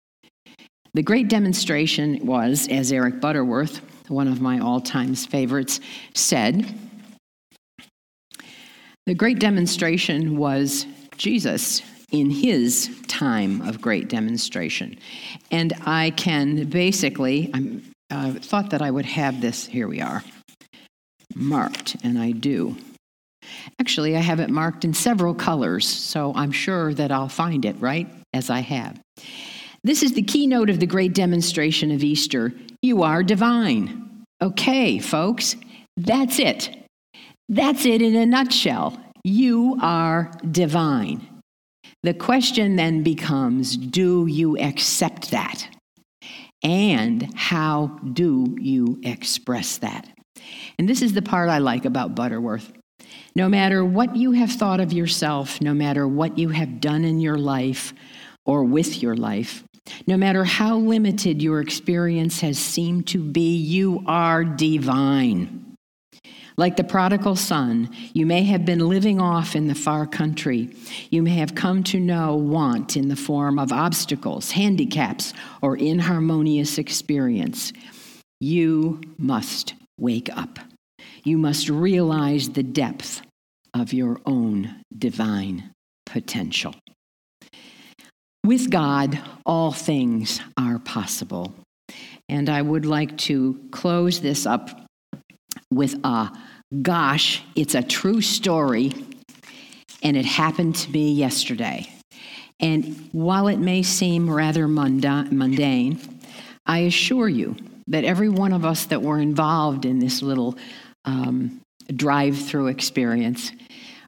The 0.94 1.02
great 1.02 1.28
demonstration 1.28 2.26
was, 2.26 2.66
as 2.68 2.90
Eric 2.90 3.20
Butterworth, 3.20 3.80
one 4.08 4.26
of 4.26 4.40
my 4.40 4.58
all 4.58 4.80
time 4.80 5.14
favorites, 5.14 5.80
said, 6.14 6.66
the 9.06 9.14
great 9.14 9.38
demonstration 9.38 10.36
was 10.36 10.86
Jesus 11.16 11.82
in 12.12 12.30
his 12.30 12.90
time 13.06 13.60
of 13.62 13.80
great 13.80 14.08
demonstration. 14.08 14.98
And 15.50 15.72
I 15.84 16.10
can 16.10 16.66
basically, 16.66 17.50
I 17.54 17.80
uh, 18.10 18.32
thought 18.34 18.70
that 18.70 18.82
I 18.82 18.90
would 18.90 19.06
have 19.06 19.40
this, 19.40 19.66
here 19.66 19.88
we 19.88 20.00
are, 20.00 20.22
marked, 21.34 21.96
and 22.02 22.18
I 22.18 22.32
do. 22.32 22.76
Actually, 23.80 24.16
I 24.16 24.20
have 24.20 24.40
it 24.40 24.50
marked 24.50 24.84
in 24.84 24.94
several 24.94 25.34
colors, 25.34 25.88
so 25.88 26.32
I'm 26.34 26.52
sure 26.52 26.94
that 26.94 27.10
I'll 27.10 27.28
find 27.28 27.64
it, 27.64 27.76
right, 27.80 28.08
as 28.32 28.50
I 28.50 28.60
have. 28.60 29.00
This 29.82 30.02
is 30.02 30.12
the 30.12 30.22
keynote 30.22 30.68
of 30.68 30.78
the 30.78 30.86
great 30.86 31.14
demonstration 31.14 31.90
of 31.90 32.04
Easter. 32.04 32.52
You 32.82 33.02
are 33.02 33.22
divine. 33.22 34.24
Okay, 34.42 34.98
folks, 34.98 35.56
that's 35.96 36.38
it. 36.38 36.76
That's 37.48 37.84
it 37.86 38.02
in 38.02 38.14
a 38.14 38.26
nutshell. 38.26 38.98
You 39.24 39.78
are 39.82 40.30
divine. 40.50 41.26
The 42.02 42.14
question 42.14 42.76
then 42.76 43.02
becomes 43.02 43.76
do 43.76 44.26
you 44.26 44.56
accept 44.58 45.30
that? 45.30 45.68
And 46.62 47.34
how 47.34 47.98
do 48.12 48.56
you 48.58 49.00
express 49.02 49.78
that? 49.78 50.08
And 50.78 50.88
this 50.88 51.02
is 51.02 51.12
the 51.12 51.22
part 51.22 51.48
I 51.48 51.58
like 51.58 51.84
about 51.84 52.14
Butterworth. 52.14 52.72
No 53.34 53.48
matter 53.48 53.84
what 53.84 54.16
you 54.16 54.32
have 54.32 54.50
thought 54.50 54.80
of 54.80 54.92
yourself, 54.92 55.60
no 55.60 55.74
matter 55.74 56.06
what 56.06 56.38
you 56.38 56.48
have 56.50 56.80
done 56.80 57.04
in 57.04 57.20
your 57.20 57.38
life 57.38 57.94
or 58.44 58.64
with 58.64 59.02
your 59.02 59.16
life, 59.16 59.64
no 60.06 60.16
matter 60.16 60.44
how 60.44 60.76
limited 60.76 61.42
your 61.42 61.60
experience 61.60 62.40
has 62.40 62.58
seemed 62.58 63.06
to 63.08 63.22
be, 63.22 63.56
you 63.56 64.02
are 64.06 64.44
divine. 64.44 65.76
Like 66.56 66.76
the 66.76 66.84
prodigal 66.84 67.36
son, 67.36 67.88
you 68.12 68.26
may 68.26 68.42
have 68.44 68.66
been 68.66 68.80
living 68.80 69.18
off 69.18 69.56
in 69.56 69.68
the 69.68 69.74
far 69.74 70.06
country. 70.06 70.68
You 71.08 71.22
may 71.22 71.36
have 71.36 71.54
come 71.54 71.82
to 71.84 71.98
know 71.98 72.34
want 72.34 72.96
in 72.96 73.08
the 73.08 73.16
form 73.16 73.58
of 73.58 73.72
obstacles, 73.72 74.50
handicaps, 74.50 75.32
or 75.62 75.76
inharmonious 75.76 76.76
experience. 76.76 77.72
You 78.40 79.00
must 79.16 79.74
wake 80.00 80.28
up. 80.36 80.58
You 81.22 81.38
must 81.38 81.68
realize 81.68 82.50
the 82.50 82.62
depth 82.62 83.22
of 83.74 83.92
your 83.92 84.20
own 84.26 84.82
divine 84.96 85.70
potential. 86.06 86.74
With 88.44 88.70
God, 88.70 89.20
all 89.44 89.72
things 89.72 90.40
are 90.56 90.78
possible. 90.78 91.54
And 92.28 92.48
I 92.48 92.62
would 92.62 92.86
like 92.86 93.16
to 93.18 93.60
close 93.70 94.20
this 94.20 94.46
up 94.46 94.88
with 95.70 95.94
a 96.04 96.30
gosh, 96.82 97.42
it's 97.54 97.74
a 97.74 97.82
true 97.82 98.20
story, 98.20 98.92
and 100.02 100.16
it 100.16 100.24
happened 100.24 100.76
to 100.76 100.90
me 100.90 101.12
yesterday. 101.12 101.92
And 102.60 103.08
while 103.12 103.48
it 103.48 103.58
may 103.58 103.82
seem 103.82 104.30
rather 104.30 104.68
mundane, 104.68 105.98
I 106.66 106.78
assure 106.80 107.28
you 107.28 107.56
that 107.90 108.04
every 108.04 108.28
one 108.28 108.52
of 108.52 108.64
us 108.64 108.86
that 108.86 109.02
were 109.02 109.18
involved 109.18 109.84
in 109.84 109.98
this 109.98 110.22
little 110.22 110.56
um, 111.04 111.60
drive 111.94 112.38
through 112.38 112.68
experience, 112.68 113.52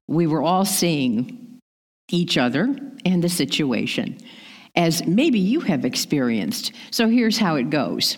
we 0.09 0.27
were 0.27 0.43
all 0.43 0.65
seeing 0.65 1.59
each 2.11 2.39
other 2.39 2.75
and 3.05 3.23
the 3.23 3.29
situation 3.29 4.19
as 4.75 5.07
maybe 5.07 5.39
you 5.39 5.61
have 5.61 5.85
experienced. 5.85 6.73
So 6.91 7.09
here's 7.09 7.39
how 7.39 7.57
it 7.57 7.71
goes 7.71 8.17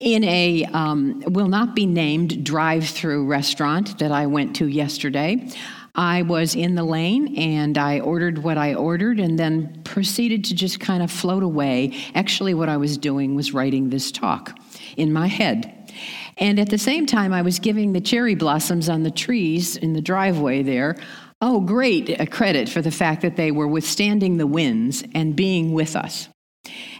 in 0.00 0.24
a 0.24 0.64
um, 0.66 1.22
will 1.26 1.48
not 1.48 1.74
be 1.74 1.86
named 1.86 2.44
drive 2.44 2.86
through 2.86 3.26
restaurant 3.26 3.98
that 3.98 4.12
I 4.12 4.26
went 4.26 4.56
to 4.56 4.66
yesterday. 4.66 5.48
I 5.94 6.22
was 6.22 6.56
in 6.56 6.74
the 6.74 6.82
lane 6.82 7.36
and 7.36 7.78
I 7.78 8.00
ordered 8.00 8.38
what 8.38 8.58
I 8.58 8.74
ordered 8.74 9.20
and 9.20 9.38
then 9.38 9.82
proceeded 9.84 10.44
to 10.46 10.54
just 10.54 10.80
kind 10.80 11.02
of 11.02 11.10
float 11.10 11.42
away. 11.42 11.96
Actually, 12.14 12.54
what 12.54 12.68
I 12.68 12.76
was 12.76 12.98
doing 12.98 13.34
was 13.36 13.54
writing 13.54 13.90
this 13.90 14.10
talk 14.10 14.58
in 14.96 15.12
my 15.12 15.28
head. 15.28 15.92
And 16.36 16.58
at 16.58 16.70
the 16.70 16.78
same 16.78 17.06
time, 17.06 17.32
I 17.32 17.42
was 17.42 17.60
giving 17.60 17.92
the 17.92 18.00
cherry 18.00 18.34
blossoms 18.34 18.88
on 18.88 19.04
the 19.04 19.10
trees 19.10 19.76
in 19.76 19.92
the 19.92 20.00
driveway 20.00 20.64
there. 20.64 20.96
Oh, 21.40 21.60
great 21.60 22.08
a 22.20 22.26
credit 22.26 22.68
for 22.68 22.82
the 22.82 22.90
fact 22.90 23.22
that 23.22 23.36
they 23.36 23.52
were 23.52 23.68
withstanding 23.68 24.36
the 24.36 24.46
winds 24.46 25.04
and 25.14 25.36
being 25.36 25.72
with 25.72 25.94
us. 25.94 26.28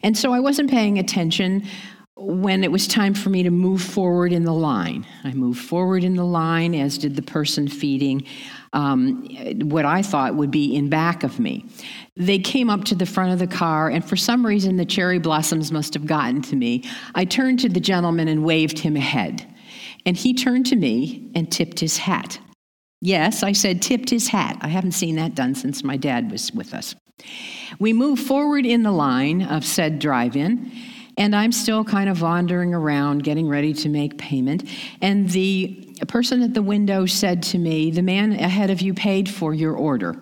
And 0.02 0.16
so 0.16 0.32
I 0.32 0.38
wasn't 0.38 0.70
paying 0.70 0.98
attention 0.98 1.64
when 2.16 2.62
it 2.62 2.70
was 2.70 2.86
time 2.86 3.12
for 3.14 3.30
me 3.30 3.42
to 3.42 3.50
move 3.50 3.82
forward 3.82 4.32
in 4.32 4.44
the 4.44 4.52
line. 4.52 5.04
I 5.24 5.32
moved 5.32 5.60
forward 5.60 6.04
in 6.04 6.14
the 6.14 6.24
line, 6.24 6.74
as 6.74 6.96
did 6.96 7.16
the 7.16 7.22
person 7.22 7.66
feeding 7.66 8.24
um, 8.74 9.24
what 9.62 9.84
I 9.84 10.02
thought 10.02 10.34
would 10.34 10.50
be 10.50 10.76
in 10.76 10.90
back 10.90 11.22
of 11.22 11.40
me. 11.40 11.66
They 12.16 12.38
came 12.38 12.68
up 12.68 12.84
to 12.84 12.94
the 12.94 13.06
front 13.06 13.32
of 13.32 13.38
the 13.38 13.46
car, 13.46 13.88
and 13.88 14.04
for 14.04 14.16
some 14.16 14.44
reason, 14.44 14.76
the 14.76 14.84
cherry 14.84 15.18
blossoms 15.18 15.72
must 15.72 15.94
have 15.94 16.06
gotten 16.06 16.42
to 16.42 16.56
me. 16.56 16.84
I 17.14 17.24
turned 17.24 17.60
to 17.60 17.68
the 17.68 17.80
gentleman 17.80 18.28
and 18.28 18.44
waved 18.44 18.80
him 18.80 18.96
ahead. 18.96 19.46
And 20.04 20.16
he 20.16 20.34
turned 20.34 20.66
to 20.66 20.76
me 20.76 21.30
and 21.34 21.50
tipped 21.50 21.80
his 21.80 21.96
hat. 21.96 22.38
Yes, 23.00 23.42
I 23.42 23.52
said 23.52 23.80
tipped 23.80 24.10
his 24.10 24.28
hat. 24.28 24.58
I 24.60 24.68
haven't 24.68 24.92
seen 24.92 25.16
that 25.16 25.34
done 25.34 25.54
since 25.54 25.82
my 25.82 25.96
dad 25.96 26.30
was 26.30 26.52
with 26.52 26.74
us. 26.74 26.94
We 27.78 27.92
moved 27.92 28.26
forward 28.26 28.66
in 28.66 28.82
the 28.82 28.92
line 28.92 29.42
of 29.42 29.64
said 29.64 29.98
drive 29.98 30.36
in 30.36 30.70
and 31.16 31.34
I'm 31.34 31.52
still 31.52 31.84
kind 31.84 32.08
of 32.08 32.22
wandering 32.22 32.74
around 32.74 33.22
getting 33.22 33.48
ready 33.48 33.72
to 33.74 33.88
make 33.88 34.18
payment. 34.18 34.68
And 35.00 35.30
the 35.30 35.83
person 36.06 36.42
at 36.42 36.54
the 36.54 36.62
window 36.62 37.06
said 37.06 37.42
to 37.44 37.58
me, 37.58 37.90
The 37.90 38.02
man 38.02 38.32
ahead 38.32 38.70
of 38.70 38.80
you 38.80 38.94
paid 38.94 39.28
for 39.28 39.54
your 39.54 39.74
order. 39.74 40.18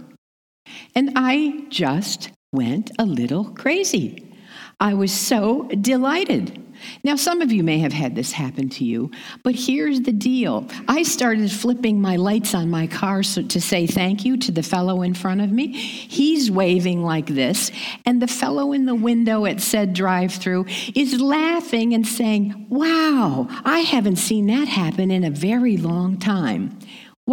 And 0.95 1.13
I 1.17 1.65
just 1.69 2.31
went 2.53 2.91
a 2.99 3.05
little 3.05 3.45
crazy. 3.45 4.35
I 4.81 4.95
was 4.95 5.13
so 5.13 5.69
delighted. 5.81 6.61
Now, 7.05 7.17
some 7.17 7.41
of 7.41 7.53
you 7.53 7.63
may 7.63 7.79
have 7.79 7.93
had 7.93 8.15
this 8.15 8.33
happen 8.33 8.69
to 8.71 8.85
you, 8.85 9.11
but 9.43 9.55
here's 9.55 10.01
the 10.01 10.13
deal. 10.13 10.69
I 10.89 11.03
started 11.03 11.51
flipping 11.51 12.01
my 12.01 12.17
lights 12.17 12.55
on 12.55 12.71
my 12.71 12.87
car 12.87 13.23
so, 13.23 13.43
to 13.43 13.61
say 13.61 13.87
thank 13.87 14.25
you 14.25 14.37
to 14.39 14.53
the 14.53 14.63
fellow 14.63 15.03
in 15.03 15.15
front 15.15 15.41
of 15.41 15.51
me. 15.51 15.73
He's 15.73 16.51
waving 16.51 17.03
like 17.03 17.27
this, 17.27 17.71
and 18.07 18.21
the 18.21 18.27
fellow 18.27 18.73
in 18.73 18.87
the 18.87 18.95
window 18.95 19.47
at 19.47 19.61
said 19.61 19.95
drive 19.95 20.33
through 20.33 20.67
is 20.95 21.21
laughing 21.21 21.95
and 21.95 22.07
saying, 22.07 22.67
Wow, 22.69 23.49
I 23.65 23.81
haven't 23.81 24.17
seen 24.17 24.47
that 24.47 24.69
happen 24.69 25.11
in 25.11 25.25
a 25.25 25.31
very 25.31 25.77
long 25.77 26.19
time. 26.19 26.79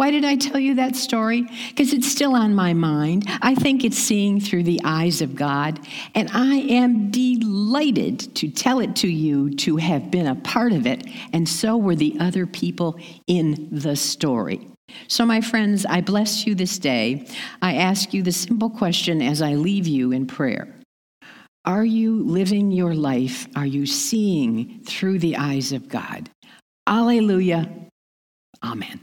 Why 0.00 0.10
did 0.10 0.24
I 0.24 0.36
tell 0.36 0.58
you 0.58 0.76
that 0.76 0.96
story? 0.96 1.46
Because 1.68 1.92
it's 1.92 2.10
still 2.10 2.34
on 2.34 2.54
my 2.54 2.72
mind. 2.72 3.28
I 3.42 3.54
think 3.54 3.84
it's 3.84 3.98
seeing 3.98 4.40
through 4.40 4.62
the 4.62 4.80
eyes 4.82 5.20
of 5.20 5.36
God, 5.36 5.78
and 6.14 6.30
I 6.32 6.54
am 6.54 7.10
delighted 7.10 8.34
to 8.36 8.48
tell 8.48 8.80
it 8.80 8.96
to 8.96 9.08
you 9.08 9.50
to 9.56 9.76
have 9.76 10.10
been 10.10 10.26
a 10.26 10.36
part 10.36 10.72
of 10.72 10.86
it, 10.86 11.06
and 11.34 11.46
so 11.46 11.76
were 11.76 11.96
the 11.96 12.16
other 12.18 12.46
people 12.46 12.98
in 13.26 13.68
the 13.70 13.94
story. 13.94 14.66
So, 15.06 15.26
my 15.26 15.42
friends, 15.42 15.84
I 15.84 16.00
bless 16.00 16.46
you 16.46 16.54
this 16.54 16.78
day. 16.78 17.28
I 17.60 17.74
ask 17.74 18.14
you 18.14 18.22
the 18.22 18.32
simple 18.32 18.70
question 18.70 19.20
as 19.20 19.42
I 19.42 19.52
leave 19.52 19.86
you 19.86 20.12
in 20.12 20.26
prayer 20.26 20.74
Are 21.66 21.84
you 21.84 22.22
living 22.22 22.70
your 22.70 22.94
life? 22.94 23.46
Are 23.54 23.66
you 23.66 23.84
seeing 23.84 24.80
through 24.86 25.18
the 25.18 25.36
eyes 25.36 25.72
of 25.72 25.90
God? 25.90 26.30
Alleluia. 26.86 27.68
Amen. 28.64 29.02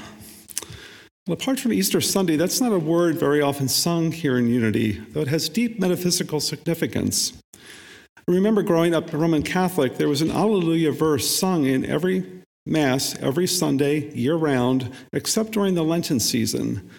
Well, 1.31 1.39
apart 1.39 1.61
from 1.61 1.71
Easter 1.71 2.01
Sunday, 2.01 2.35
that's 2.35 2.59
not 2.59 2.73
a 2.73 2.77
word 2.77 3.17
very 3.17 3.41
often 3.41 3.69
sung 3.69 4.11
here 4.11 4.37
in 4.37 4.49
Unity, 4.49 4.99
though 5.11 5.21
it 5.21 5.29
has 5.29 5.47
deep 5.47 5.79
metaphysical 5.79 6.41
significance. 6.41 7.31
I 7.55 8.21
remember 8.27 8.63
growing 8.63 8.93
up 8.93 9.13
Roman 9.13 9.41
Catholic, 9.41 9.95
there 9.95 10.09
was 10.09 10.21
an 10.21 10.29
Alleluia 10.29 10.91
verse 10.91 11.25
sung 11.25 11.63
in 11.63 11.85
every 11.85 12.25
Mass 12.65 13.15
every 13.21 13.47
Sunday, 13.47 14.13
year 14.13 14.35
round, 14.35 14.91
except 15.13 15.51
during 15.53 15.73
the 15.73 15.85
Lenten 15.85 16.19
season. 16.19 16.89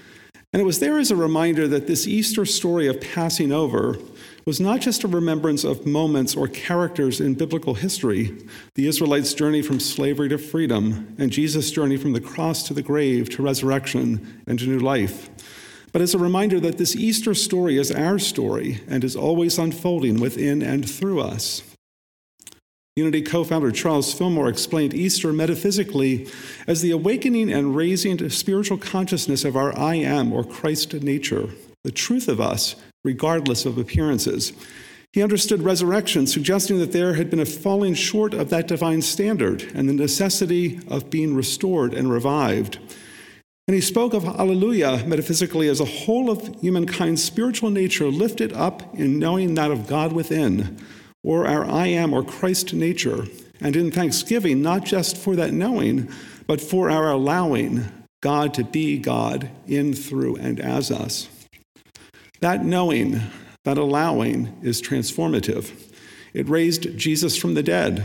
And 0.55 0.62
it 0.62 0.65
was 0.65 0.79
there 0.79 0.99
as 0.99 1.11
a 1.11 1.17
reminder 1.17 1.69
that 1.69 1.87
this 1.87 2.07
Easter 2.07 2.47
story 2.47 2.87
of 2.87 3.03
passing 3.03 3.53
over 3.53 3.99
was 4.45 4.61
not 4.61 4.81
just 4.81 5.05
a 5.05 5.09
remembrance 5.09 5.65
of 5.65 5.87
moments 5.87 6.35
or 6.35 6.49
characters 6.49 7.21
in 7.21 7.35
biblical 7.35 7.75
history, 7.75 8.37
the 8.75 8.89
Israelites' 8.89 9.35
journey 9.35 9.63
from 9.63 9.79
slavery 9.79 10.29
to 10.29 10.39
freedom, 10.39 11.15
and 11.19 11.31
Jesus' 11.31 11.71
journey 11.71 11.97
from 11.97 12.13
the 12.13 12.21
cross 12.21 12.63
to 12.65 12.75
the 12.75 12.83
grave 12.83 13.29
to 13.31 13.43
resurrection 13.43 14.43
and 14.47 14.59
to 14.59 14.67
new 14.67 14.81
life, 14.81 15.31
but 15.93 16.03
as 16.03 16.15
a 16.15 16.19
reminder 16.19 16.59
that 16.59 16.79
this 16.79 16.97
Easter 16.97 17.35
story 17.35 17.77
is 17.77 17.93
our 17.93 18.19
story 18.19 18.81
and 18.89 19.05
is 19.05 19.15
always 19.15 19.59
unfolding 19.59 20.19
within 20.19 20.63
and 20.63 20.89
through 20.89 21.21
us. 21.21 21.63
Unity 22.97 23.23
co 23.23 23.45
founder 23.45 23.71
Charles 23.71 24.13
Fillmore 24.13 24.49
explained 24.49 24.93
Easter 24.93 25.33
metaphysically 25.33 26.29
as 26.67 26.83
the 26.83 26.91
awakening 26.91 27.51
and 27.51 27.77
raising 27.77 28.19
to 28.19 28.29
spiritual 28.29 28.77
consciousness 28.77 29.45
of 29.45 29.57
our 29.57 29.79
I 29.79 29.95
am 29.95 30.33
or 30.33 30.45
Christ 30.45 30.93
nature, 30.95 31.49
the 31.85 31.91
truth 31.91 32.29
of 32.29 32.41
us 32.41 32.77
regardless 33.05 33.67
of 33.67 33.79
appearances. 33.79 34.53
He 35.13 35.23
understood 35.23 35.63
resurrection, 35.63 36.27
suggesting 36.27 36.79
that 36.79 36.93
there 36.93 37.15
had 37.15 37.29
been 37.29 37.41
a 37.41 37.45
falling 37.45 37.95
short 37.95 38.33
of 38.33 38.49
that 38.49 38.67
divine 38.67 39.03
standard 39.03 39.63
and 39.75 39.89
the 39.89 39.93
necessity 39.93 40.81
of 40.89 41.11
being 41.11 41.35
restored 41.35 41.93
and 41.93 42.11
revived. 42.11 42.79
And 43.69 43.75
he 43.75 43.81
spoke 43.81 44.15
of 44.15 44.25
Alleluia 44.25 45.05
metaphysically 45.07 45.69
as 45.69 45.81
a 45.81 45.85
whole 45.85 46.31
of 46.31 46.61
humankind's 46.61 47.23
spiritual 47.23 47.71
nature 47.71 48.07
lifted 48.07 48.53
up 48.55 48.95
in 48.95 49.19
knowing 49.19 49.55
that 49.55 49.71
of 49.71 49.87
God 49.87 50.13
within, 50.13 50.79
or 51.23 51.47
our 51.47 51.65
I 51.65 51.88
am 51.88 52.12
or 52.12 52.25
Christ 52.25 52.73
nature, 52.73 53.27
and 53.61 53.77
in 53.77 53.91
thanksgiving, 53.91 54.62
not 54.62 54.85
just 54.85 55.17
for 55.17 55.37
that 55.37 55.53
knowing, 55.53 56.11
but 56.47 56.61
for 56.61 56.91
our 56.91 57.11
allowing 57.11 57.85
God 58.23 58.55
to 58.55 58.65
be 58.65 58.99
God 58.99 59.51
in, 59.67 59.95
through, 59.95 60.37
and 60.37 60.59
as 60.59 60.91
us. 60.91 61.29
That 62.42 62.64
knowing, 62.64 63.20
that 63.64 63.78
allowing 63.78 64.52
is 64.62 64.83
transformative. 64.83 65.70
It 66.35 66.48
raised 66.48 66.98
Jesus 66.98 67.37
from 67.37 67.55
the 67.55 67.62
dead, 67.62 68.05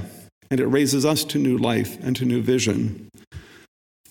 and 0.51 0.59
it 0.59 0.67
raises 0.67 1.05
us 1.05 1.23
to 1.25 1.39
new 1.39 1.57
life 1.57 1.97
and 2.03 2.15
to 2.17 2.23
new 2.23 2.43
vision. 2.43 3.09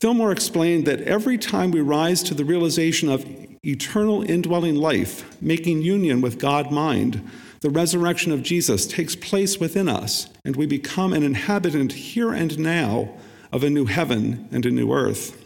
Fillmore 0.00 0.32
explained 0.32 0.84
that 0.84 1.00
every 1.02 1.38
time 1.38 1.70
we 1.70 1.80
rise 1.80 2.24
to 2.24 2.34
the 2.34 2.44
realization 2.44 3.08
of 3.08 3.24
eternal 3.64 4.28
indwelling 4.28 4.74
life, 4.74 5.40
making 5.40 5.82
union 5.82 6.20
with 6.20 6.40
God 6.40 6.72
mind, 6.72 7.22
the 7.60 7.70
resurrection 7.70 8.32
of 8.32 8.42
Jesus 8.42 8.84
takes 8.88 9.14
place 9.14 9.60
within 9.60 9.88
us, 9.88 10.28
and 10.44 10.56
we 10.56 10.66
become 10.66 11.12
an 11.12 11.22
inhabitant 11.22 11.92
here 11.92 12.32
and 12.32 12.58
now 12.58 13.10
of 13.52 13.62
a 13.62 13.70
new 13.70 13.86
heaven 13.86 14.48
and 14.50 14.66
a 14.66 14.72
new 14.72 14.92
earth. 14.92 15.45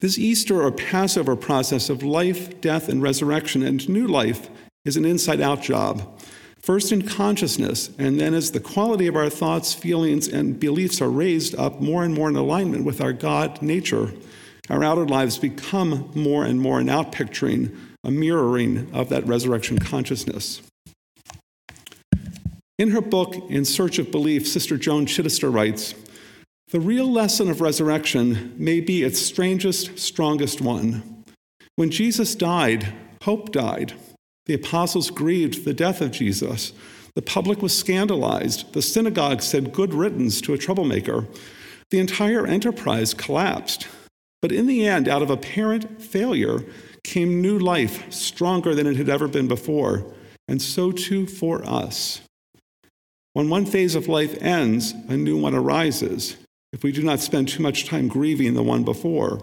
This 0.00 0.16
Easter 0.16 0.62
or 0.62 0.70
Passover 0.70 1.34
process 1.34 1.90
of 1.90 2.04
life, 2.04 2.60
death, 2.60 2.88
and 2.88 3.02
resurrection 3.02 3.64
and 3.64 3.88
new 3.88 4.06
life 4.06 4.48
is 4.84 4.96
an 4.96 5.04
inside 5.04 5.40
out 5.40 5.60
job. 5.60 6.20
First 6.60 6.92
in 6.92 7.02
consciousness, 7.02 7.90
and 7.98 8.20
then 8.20 8.32
as 8.32 8.52
the 8.52 8.60
quality 8.60 9.08
of 9.08 9.16
our 9.16 9.28
thoughts, 9.28 9.74
feelings, 9.74 10.28
and 10.28 10.60
beliefs 10.60 11.02
are 11.02 11.10
raised 11.10 11.56
up 11.56 11.80
more 11.80 12.04
and 12.04 12.14
more 12.14 12.28
in 12.28 12.36
alignment 12.36 12.84
with 12.84 13.00
our 13.00 13.12
God 13.12 13.60
nature, 13.60 14.12
our 14.70 14.84
outer 14.84 15.04
lives 15.04 15.36
become 15.36 16.12
more 16.14 16.44
and 16.44 16.60
more 16.60 16.78
an 16.78 16.86
outpicturing, 16.86 17.76
a 18.04 18.12
mirroring 18.12 18.88
of 18.92 19.08
that 19.08 19.26
resurrection 19.26 19.80
consciousness. 19.80 20.62
In 22.78 22.90
her 22.90 23.00
book, 23.00 23.34
In 23.48 23.64
Search 23.64 23.98
of 23.98 24.12
Belief, 24.12 24.46
Sister 24.46 24.76
Joan 24.76 25.06
Chittister 25.06 25.52
writes 25.52 25.94
the 26.70 26.80
real 26.80 27.10
lesson 27.10 27.48
of 27.48 27.62
resurrection 27.62 28.52
may 28.58 28.80
be 28.80 29.02
its 29.02 29.18
strangest, 29.18 29.98
strongest 29.98 30.60
one. 30.60 31.24
When 31.76 31.90
Jesus 31.90 32.34
died, 32.34 32.92
hope 33.22 33.52
died. 33.52 33.94
The 34.44 34.54
apostles 34.54 35.10
grieved 35.10 35.64
the 35.64 35.72
death 35.72 36.02
of 36.02 36.10
Jesus. 36.10 36.74
The 37.14 37.22
public 37.22 37.62
was 37.62 37.76
scandalized. 37.76 38.74
The 38.74 38.82
synagogue 38.82 39.40
said 39.40 39.72
good 39.72 39.94
riddance 39.94 40.42
to 40.42 40.52
a 40.52 40.58
troublemaker. 40.58 41.26
The 41.90 42.00
entire 42.00 42.46
enterprise 42.46 43.14
collapsed. 43.14 43.88
But 44.42 44.52
in 44.52 44.66
the 44.66 44.86
end, 44.86 45.08
out 45.08 45.22
of 45.22 45.30
apparent 45.30 46.02
failure, 46.02 46.64
came 47.02 47.40
new 47.40 47.58
life, 47.58 48.12
stronger 48.12 48.74
than 48.74 48.86
it 48.86 48.96
had 48.96 49.08
ever 49.08 49.26
been 49.26 49.48
before. 49.48 50.04
And 50.46 50.60
so 50.60 50.92
too 50.92 51.26
for 51.26 51.64
us. 51.64 52.20
When 53.32 53.48
one 53.48 53.64
phase 53.64 53.94
of 53.94 54.06
life 54.06 54.36
ends, 54.42 54.92
a 55.08 55.16
new 55.16 55.38
one 55.38 55.54
arises 55.54 56.36
if 56.72 56.82
we 56.82 56.92
do 56.92 57.02
not 57.02 57.20
spend 57.20 57.48
too 57.48 57.62
much 57.62 57.86
time 57.86 58.08
grieving 58.08 58.54
the 58.54 58.62
one 58.62 58.84
before, 58.84 59.42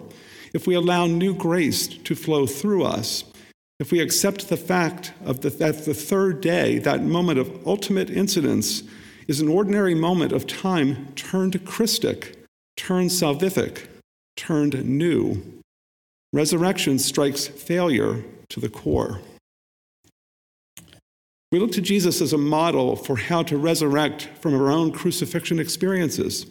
if 0.53 0.67
we 0.67 0.75
allow 0.75 1.05
new 1.05 1.33
grace 1.33 1.87
to 1.87 2.15
flow 2.15 2.45
through 2.45 2.83
us, 2.83 3.23
if 3.79 3.91
we 3.91 3.99
accept 3.99 4.47
the 4.47 4.57
fact 4.57 5.11
of 5.25 5.41
the, 5.41 5.49
that 5.49 5.85
the 5.85 5.93
third 5.93 6.39
day, 6.39 6.77
that 6.79 7.03
moment 7.03 7.39
of 7.39 7.67
ultimate 7.67 8.09
incidence, 8.09 8.83
is 9.27 9.41
an 9.41 9.49
ordinary 9.49 9.95
moment 9.95 10.31
of 10.31 10.47
time 10.47 11.07
turned 11.15 11.65
Christic, 11.65 12.37
turned 12.77 13.09
salvific, 13.09 13.87
turned 14.37 14.85
new. 14.85 15.41
Resurrection 16.31 16.99
strikes 16.99 17.47
failure 17.47 18.23
to 18.49 18.59
the 18.59 18.69
core. 18.69 19.19
We 21.51 21.59
look 21.59 21.71
to 21.73 21.81
Jesus 21.81 22.21
as 22.21 22.33
a 22.33 22.37
model 22.37 22.95
for 22.95 23.17
how 23.17 23.43
to 23.43 23.57
resurrect 23.57 24.29
from 24.41 24.53
our 24.53 24.71
own 24.71 24.91
crucifixion 24.91 25.59
experiences. 25.59 26.45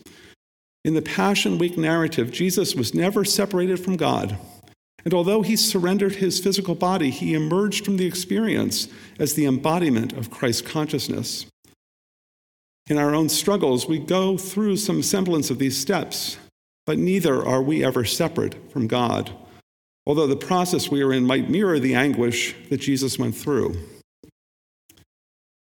In 0.84 0.92
the 0.92 1.02
Passion 1.02 1.56
Week 1.56 1.78
narrative, 1.78 2.30
Jesus 2.30 2.74
was 2.74 2.92
never 2.92 3.24
separated 3.24 3.80
from 3.80 3.96
God. 3.96 4.36
And 5.04 5.14
although 5.14 5.42
he 5.42 5.56
surrendered 5.56 6.16
his 6.16 6.40
physical 6.40 6.74
body, 6.74 7.10
he 7.10 7.34
emerged 7.34 7.84
from 7.84 7.96
the 7.96 8.06
experience 8.06 8.88
as 9.18 9.34
the 9.34 9.46
embodiment 9.46 10.12
of 10.12 10.30
Christ's 10.30 10.62
consciousness. 10.62 11.46
In 12.86 12.98
our 12.98 13.14
own 13.14 13.30
struggles, 13.30 13.86
we 13.86 13.98
go 13.98 14.36
through 14.36 14.76
some 14.76 15.02
semblance 15.02 15.50
of 15.50 15.58
these 15.58 15.76
steps, 15.76 16.36
but 16.86 16.98
neither 16.98 17.42
are 17.42 17.62
we 17.62 17.82
ever 17.82 18.04
separate 18.04 18.70
from 18.70 18.86
God, 18.86 19.30
although 20.06 20.26
the 20.26 20.36
process 20.36 20.90
we 20.90 21.02
are 21.02 21.12
in 21.12 21.24
might 21.24 21.48
mirror 21.48 21.78
the 21.78 21.94
anguish 21.94 22.54
that 22.68 22.80
Jesus 22.80 23.18
went 23.18 23.34
through. 23.34 23.74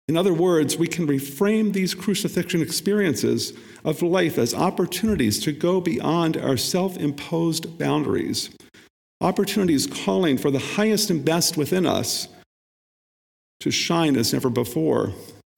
In 0.09 0.16
other 0.16 0.33
words, 0.33 0.79
we 0.79 0.87
can 0.87 1.07
reframe 1.07 1.73
these 1.73 1.94
crucifixion 1.94 2.62
experiences 2.62 3.53
of 3.85 4.01
life 4.01 4.38
as 4.38 4.55
opportunities 4.55 5.38
to 5.40 5.53
go 5.53 5.83
beyond 5.83 6.37
our 6.38 6.57
self 6.57 6.97
imposed 6.97 7.79
boundaries, 7.79 8.49
opportunities 9.21 9.87
calling 9.87 10.38
for 10.38 10.51
the 10.51 10.59
highest 10.59 11.11
and 11.11 11.23
best 11.23 11.59
within 11.59 11.85
us 11.85 12.29
to 13.61 13.71
shine 13.71 14.16
as 14.16 14.33
never 14.33 14.49
before, 14.49 15.12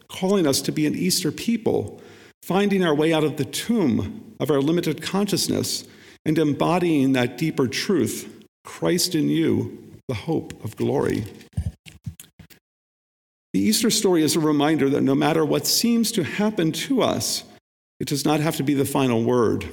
calling 0.08 0.46
us 0.46 0.60
to 0.62 0.72
be 0.72 0.86
an 0.86 0.96
Easter 0.96 1.30
people, 1.30 2.00
finding 2.42 2.84
our 2.84 2.94
way 2.94 3.12
out 3.12 3.24
of 3.24 3.36
the 3.36 3.44
tomb 3.44 4.34
of 4.40 4.50
our 4.50 4.60
limited 4.60 5.00
consciousness 5.00 5.86
and 6.24 6.38
embodying 6.38 7.12
that 7.12 7.38
deeper 7.38 7.68
truth 7.68 8.28
Christ 8.64 9.14
in 9.14 9.28
you, 9.28 9.78
the 10.08 10.14
hope 10.14 10.64
of 10.64 10.76
glory. 10.76 11.24
The 13.52 13.60
Easter 13.60 13.90
story 13.90 14.22
is 14.22 14.36
a 14.36 14.40
reminder 14.40 14.88
that 14.90 15.02
no 15.02 15.14
matter 15.14 15.44
what 15.44 15.66
seems 15.66 16.12
to 16.12 16.22
happen 16.22 16.70
to 16.72 17.02
us, 17.02 17.44
it 17.98 18.06
does 18.06 18.24
not 18.24 18.40
have 18.40 18.56
to 18.56 18.62
be 18.62 18.74
the 18.74 18.84
final 18.84 19.24
word. 19.24 19.68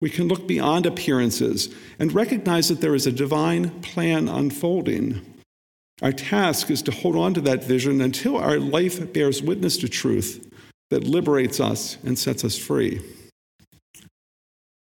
We 0.00 0.10
can 0.10 0.28
look 0.28 0.46
beyond 0.46 0.86
appearances 0.86 1.74
and 1.98 2.14
recognize 2.14 2.68
that 2.68 2.80
there 2.80 2.94
is 2.94 3.06
a 3.06 3.12
divine 3.12 3.80
plan 3.82 4.28
unfolding. 4.28 5.20
Our 6.00 6.12
task 6.12 6.70
is 6.70 6.82
to 6.82 6.92
hold 6.92 7.16
on 7.16 7.34
to 7.34 7.40
that 7.42 7.64
vision 7.64 8.00
until 8.00 8.36
our 8.36 8.58
life 8.58 9.12
bears 9.12 9.42
witness 9.42 9.76
to 9.78 9.88
truth 9.88 10.46
that 10.88 11.04
liberates 11.04 11.60
us 11.60 11.98
and 12.04 12.18
sets 12.18 12.44
us 12.44 12.56
free. 12.56 13.02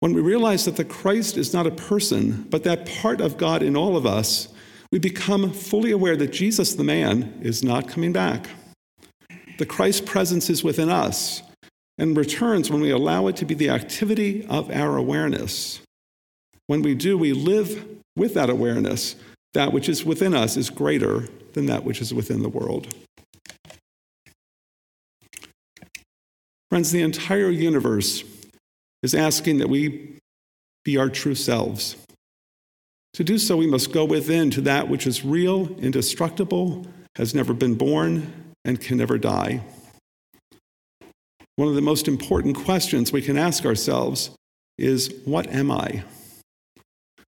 When 0.00 0.14
we 0.14 0.20
realize 0.20 0.64
that 0.66 0.76
the 0.76 0.84
Christ 0.84 1.36
is 1.36 1.52
not 1.52 1.66
a 1.66 1.72
person, 1.72 2.46
but 2.50 2.62
that 2.62 2.86
part 2.86 3.20
of 3.20 3.36
God 3.36 3.64
in 3.64 3.76
all 3.76 3.96
of 3.96 4.06
us, 4.06 4.48
we 4.90 4.98
become 4.98 5.52
fully 5.52 5.90
aware 5.90 6.16
that 6.16 6.32
Jesus, 6.32 6.74
the 6.74 6.84
man, 6.84 7.38
is 7.42 7.62
not 7.62 7.88
coming 7.88 8.12
back. 8.12 8.48
The 9.58 9.66
Christ 9.66 10.06
presence 10.06 10.48
is 10.48 10.64
within 10.64 10.88
us 10.88 11.42
and 11.98 12.16
returns 12.16 12.70
when 12.70 12.80
we 12.80 12.90
allow 12.90 13.26
it 13.26 13.36
to 13.36 13.44
be 13.44 13.54
the 13.54 13.70
activity 13.70 14.46
of 14.46 14.70
our 14.70 14.96
awareness. 14.96 15.80
When 16.68 16.82
we 16.82 16.94
do, 16.94 17.18
we 17.18 17.32
live 17.32 17.84
with 18.16 18.34
that 18.34 18.50
awareness. 18.50 19.16
That 19.54 19.72
which 19.72 19.88
is 19.88 20.04
within 20.04 20.34
us 20.34 20.56
is 20.56 20.70
greater 20.70 21.28
than 21.54 21.66
that 21.66 21.84
which 21.84 22.00
is 22.00 22.14
within 22.14 22.42
the 22.42 22.48
world. 22.48 22.94
Friends, 26.70 26.92
the 26.92 27.02
entire 27.02 27.50
universe 27.50 28.22
is 29.02 29.14
asking 29.14 29.58
that 29.58 29.68
we 29.68 30.18
be 30.84 30.98
our 30.98 31.08
true 31.08 31.34
selves. 31.34 31.96
To 33.14 33.24
do 33.24 33.38
so, 33.38 33.56
we 33.56 33.66
must 33.66 33.92
go 33.92 34.04
within 34.04 34.50
to 34.50 34.60
that 34.62 34.88
which 34.88 35.06
is 35.06 35.24
real, 35.24 35.68
indestructible, 35.78 36.86
has 37.16 37.34
never 37.34 37.52
been 37.52 37.74
born, 37.74 38.54
and 38.64 38.80
can 38.80 38.98
never 38.98 39.18
die. 39.18 39.62
One 41.56 41.68
of 41.68 41.74
the 41.74 41.80
most 41.80 42.06
important 42.06 42.56
questions 42.56 43.10
we 43.10 43.22
can 43.22 43.36
ask 43.36 43.64
ourselves 43.64 44.30
is 44.76 45.12
What 45.24 45.48
am 45.48 45.70
I? 45.70 46.04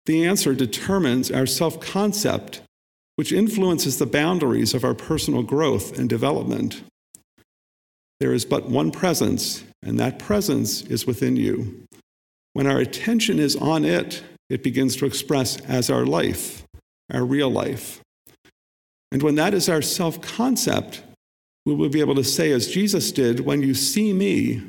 The 0.06 0.26
answer 0.26 0.54
determines 0.54 1.30
our 1.30 1.46
self 1.46 1.80
concept, 1.80 2.62
which 3.16 3.32
influences 3.32 3.98
the 3.98 4.06
boundaries 4.06 4.74
of 4.74 4.84
our 4.84 4.94
personal 4.94 5.42
growth 5.42 5.98
and 5.98 6.08
development. 6.08 6.82
There 8.18 8.34
is 8.34 8.44
but 8.44 8.68
one 8.68 8.90
presence, 8.90 9.64
and 9.82 9.98
that 9.98 10.18
presence 10.18 10.82
is 10.82 11.06
within 11.06 11.36
you. 11.36 11.86
When 12.52 12.66
our 12.66 12.78
attention 12.78 13.38
is 13.38 13.56
on 13.56 13.84
it, 13.84 14.22
it 14.50 14.62
begins 14.62 14.96
to 14.96 15.06
express 15.06 15.58
as 15.60 15.88
our 15.88 16.04
life, 16.04 16.64
our 17.10 17.24
real 17.24 17.48
life. 17.48 18.00
And 19.12 19.22
when 19.22 19.36
that 19.36 19.54
is 19.54 19.68
our 19.68 19.80
self 19.80 20.20
concept, 20.20 21.02
we 21.64 21.74
will 21.74 21.88
be 21.88 22.00
able 22.00 22.14
to 22.16 22.24
say, 22.24 22.52
as 22.52 22.68
Jesus 22.68 23.12
did, 23.12 23.40
when 23.40 23.62
you 23.62 23.74
see 23.74 24.12
me, 24.12 24.62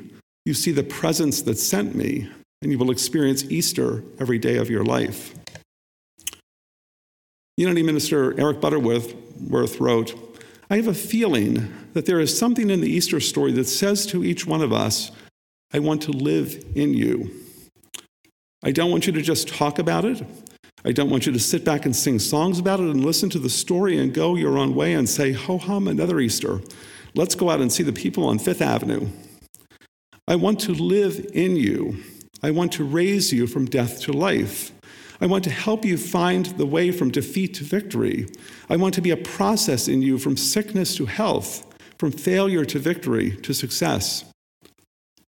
you 0.44 0.54
see 0.54 0.72
the 0.72 0.82
presence 0.82 1.42
that 1.42 1.58
sent 1.58 1.94
me, 1.94 2.28
and 2.60 2.70
you 2.70 2.78
will 2.78 2.90
experience 2.90 3.44
Easter 3.44 4.02
every 4.18 4.38
day 4.38 4.56
of 4.56 4.70
your 4.70 4.84
life. 4.84 5.34
Unity 7.56 7.82
Minister 7.82 8.38
Eric 8.40 8.60
Butterworth 8.60 9.80
wrote, 9.80 10.38
I 10.70 10.76
have 10.76 10.88
a 10.88 10.94
feeling 10.94 11.72
that 11.92 12.06
there 12.06 12.20
is 12.20 12.36
something 12.36 12.70
in 12.70 12.80
the 12.80 12.90
Easter 12.90 13.20
story 13.20 13.52
that 13.52 13.66
says 13.66 14.06
to 14.06 14.24
each 14.24 14.46
one 14.46 14.62
of 14.62 14.72
us, 14.72 15.10
I 15.72 15.78
want 15.78 16.02
to 16.02 16.12
live 16.12 16.64
in 16.74 16.94
you. 16.94 17.41
I 18.62 18.70
don't 18.70 18.90
want 18.90 19.06
you 19.06 19.12
to 19.12 19.22
just 19.22 19.48
talk 19.48 19.78
about 19.78 20.04
it. 20.04 20.24
I 20.84 20.92
don't 20.92 21.10
want 21.10 21.26
you 21.26 21.32
to 21.32 21.38
sit 21.38 21.64
back 21.64 21.84
and 21.84 21.94
sing 21.94 22.18
songs 22.18 22.58
about 22.58 22.80
it 22.80 22.86
and 22.86 23.04
listen 23.04 23.30
to 23.30 23.38
the 23.38 23.50
story 23.50 23.98
and 23.98 24.12
go 24.12 24.36
your 24.36 24.58
own 24.58 24.74
way 24.74 24.94
and 24.94 25.08
say, 25.08 25.32
ho 25.32 25.58
hum, 25.58 25.88
another 25.88 26.20
Easter. 26.20 26.60
Let's 27.14 27.34
go 27.34 27.50
out 27.50 27.60
and 27.60 27.72
see 27.72 27.82
the 27.82 27.92
people 27.92 28.24
on 28.24 28.38
Fifth 28.38 28.62
Avenue. 28.62 29.08
I 30.26 30.36
want 30.36 30.60
to 30.60 30.72
live 30.72 31.26
in 31.34 31.56
you. 31.56 32.02
I 32.42 32.50
want 32.50 32.72
to 32.74 32.84
raise 32.84 33.32
you 33.32 33.46
from 33.46 33.66
death 33.66 34.00
to 34.02 34.12
life. 34.12 34.72
I 35.20 35.26
want 35.26 35.44
to 35.44 35.50
help 35.50 35.84
you 35.84 35.96
find 35.96 36.46
the 36.46 36.66
way 36.66 36.90
from 36.90 37.10
defeat 37.10 37.54
to 37.54 37.64
victory. 37.64 38.28
I 38.68 38.76
want 38.76 38.94
to 38.94 39.00
be 39.00 39.10
a 39.10 39.16
process 39.16 39.86
in 39.86 40.02
you 40.02 40.18
from 40.18 40.36
sickness 40.36 40.96
to 40.96 41.06
health, 41.06 41.64
from 41.98 42.10
failure 42.10 42.64
to 42.64 42.78
victory 42.80 43.36
to 43.42 43.52
success. 43.52 44.24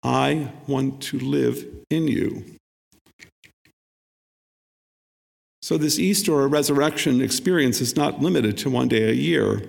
I 0.02 0.50
want 0.66 1.02
to 1.04 1.18
live 1.18 1.66
in 1.90 2.08
you. 2.08 2.56
So, 5.62 5.78
this 5.78 6.00
Easter 6.00 6.32
or 6.32 6.48
resurrection 6.48 7.20
experience 7.20 7.80
is 7.80 7.94
not 7.94 8.20
limited 8.20 8.58
to 8.58 8.70
one 8.70 8.88
day 8.88 9.08
a 9.08 9.12
year. 9.12 9.62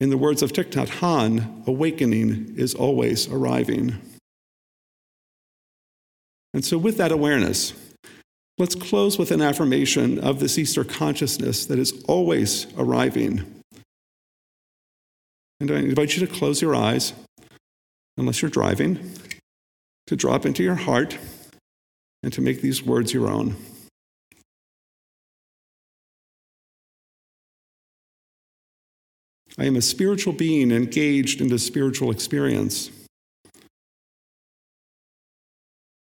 In 0.00 0.08
the 0.08 0.16
words 0.16 0.42
of 0.42 0.52
Thich 0.52 0.70
Nhat 0.70 0.88
Hanh, 0.88 1.66
awakening 1.66 2.54
is 2.56 2.74
always 2.74 3.28
arriving. 3.28 4.00
And 6.54 6.64
so, 6.64 6.78
with 6.78 6.96
that 6.96 7.12
awareness, 7.12 7.74
let's 8.56 8.74
close 8.74 9.18
with 9.18 9.30
an 9.30 9.42
affirmation 9.42 10.18
of 10.18 10.40
this 10.40 10.56
Easter 10.56 10.84
consciousness 10.84 11.66
that 11.66 11.78
is 11.78 12.02
always 12.08 12.66
arriving. 12.78 13.44
And 15.60 15.70
I 15.70 15.76
invite 15.76 16.16
you 16.16 16.26
to 16.26 16.32
close 16.32 16.62
your 16.62 16.74
eyes, 16.74 17.12
unless 18.16 18.40
you're 18.40 18.50
driving, 18.50 19.12
to 20.06 20.16
drop 20.16 20.46
into 20.46 20.62
your 20.62 20.76
heart 20.76 21.18
and 22.22 22.32
to 22.32 22.40
make 22.40 22.62
these 22.62 22.82
words 22.82 23.12
your 23.12 23.28
own. 23.28 23.56
I 29.58 29.64
am 29.64 29.76
a 29.76 29.82
spiritual 29.82 30.32
being 30.32 30.70
engaged 30.70 31.40
in 31.40 31.48
the 31.48 31.58
spiritual 31.58 32.10
experience. 32.10 32.90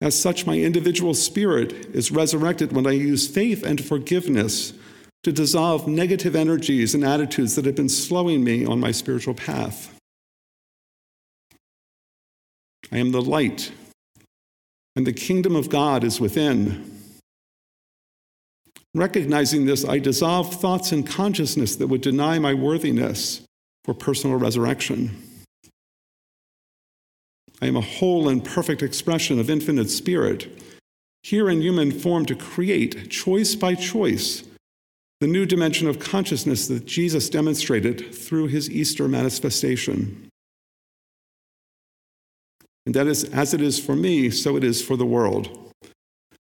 As 0.01 0.19
such, 0.19 0.45
my 0.45 0.57
individual 0.57 1.13
spirit 1.13 1.71
is 1.95 2.11
resurrected 2.11 2.73
when 2.73 2.85
I 2.85 2.91
use 2.91 3.27
faith 3.27 3.63
and 3.63 3.83
forgiveness 3.83 4.73
to 5.23 5.31
dissolve 5.31 5.87
negative 5.87 6.35
energies 6.35 6.93
and 6.93 7.03
attitudes 7.03 7.55
that 7.55 7.65
have 7.65 7.75
been 7.75 7.89
slowing 7.89 8.43
me 8.43 8.65
on 8.65 8.79
my 8.79 8.91
spiritual 8.91 9.33
path. 9.33 9.95
I 12.91 12.97
am 12.97 13.11
the 13.11 13.21
light, 13.21 13.71
and 14.95 15.07
the 15.07 15.13
kingdom 15.13 15.55
of 15.55 15.69
God 15.69 16.03
is 16.03 16.19
within. 16.19 16.94
Recognizing 18.95 19.65
this, 19.65 19.83
I 19.83 19.99
dissolve 19.99 20.55
thoughts 20.55 20.93
and 20.93 21.05
consciousness 21.05 21.75
that 21.75 21.87
would 21.87 21.99
deny 21.99 22.39
my 22.39 22.53
worthiness 22.53 23.41
for 23.83 23.93
personal 23.93 24.37
resurrection. 24.37 25.21
I 27.61 27.67
am 27.67 27.75
a 27.75 27.81
whole 27.81 28.29
and 28.29 28.43
perfect 28.43 28.81
expression 28.81 29.37
of 29.37 29.49
infinite 29.49 29.89
spirit, 29.89 30.47
here 31.23 31.49
in 31.49 31.61
human 31.61 31.91
form 31.91 32.25
to 32.27 32.35
create, 32.35 33.09
choice 33.09 33.53
by 33.53 33.75
choice, 33.75 34.43
the 35.19 35.27
new 35.27 35.45
dimension 35.45 35.89
of 35.89 35.99
consciousness 35.99 36.69
that 36.69 36.85
Jesus 36.85 37.29
demonstrated 37.29 38.15
through 38.15 38.47
his 38.47 38.69
Easter 38.69 39.09
manifestation. 39.09 40.29
And 42.85 42.95
that 42.95 43.07
is, 43.07 43.25
as 43.25 43.53
it 43.53 43.61
is 43.61 43.77
for 43.77 43.95
me, 43.95 44.29
so 44.29 44.55
it 44.55 44.63
is 44.63 44.81
for 44.81 44.95
the 44.95 45.05
world. 45.05 45.64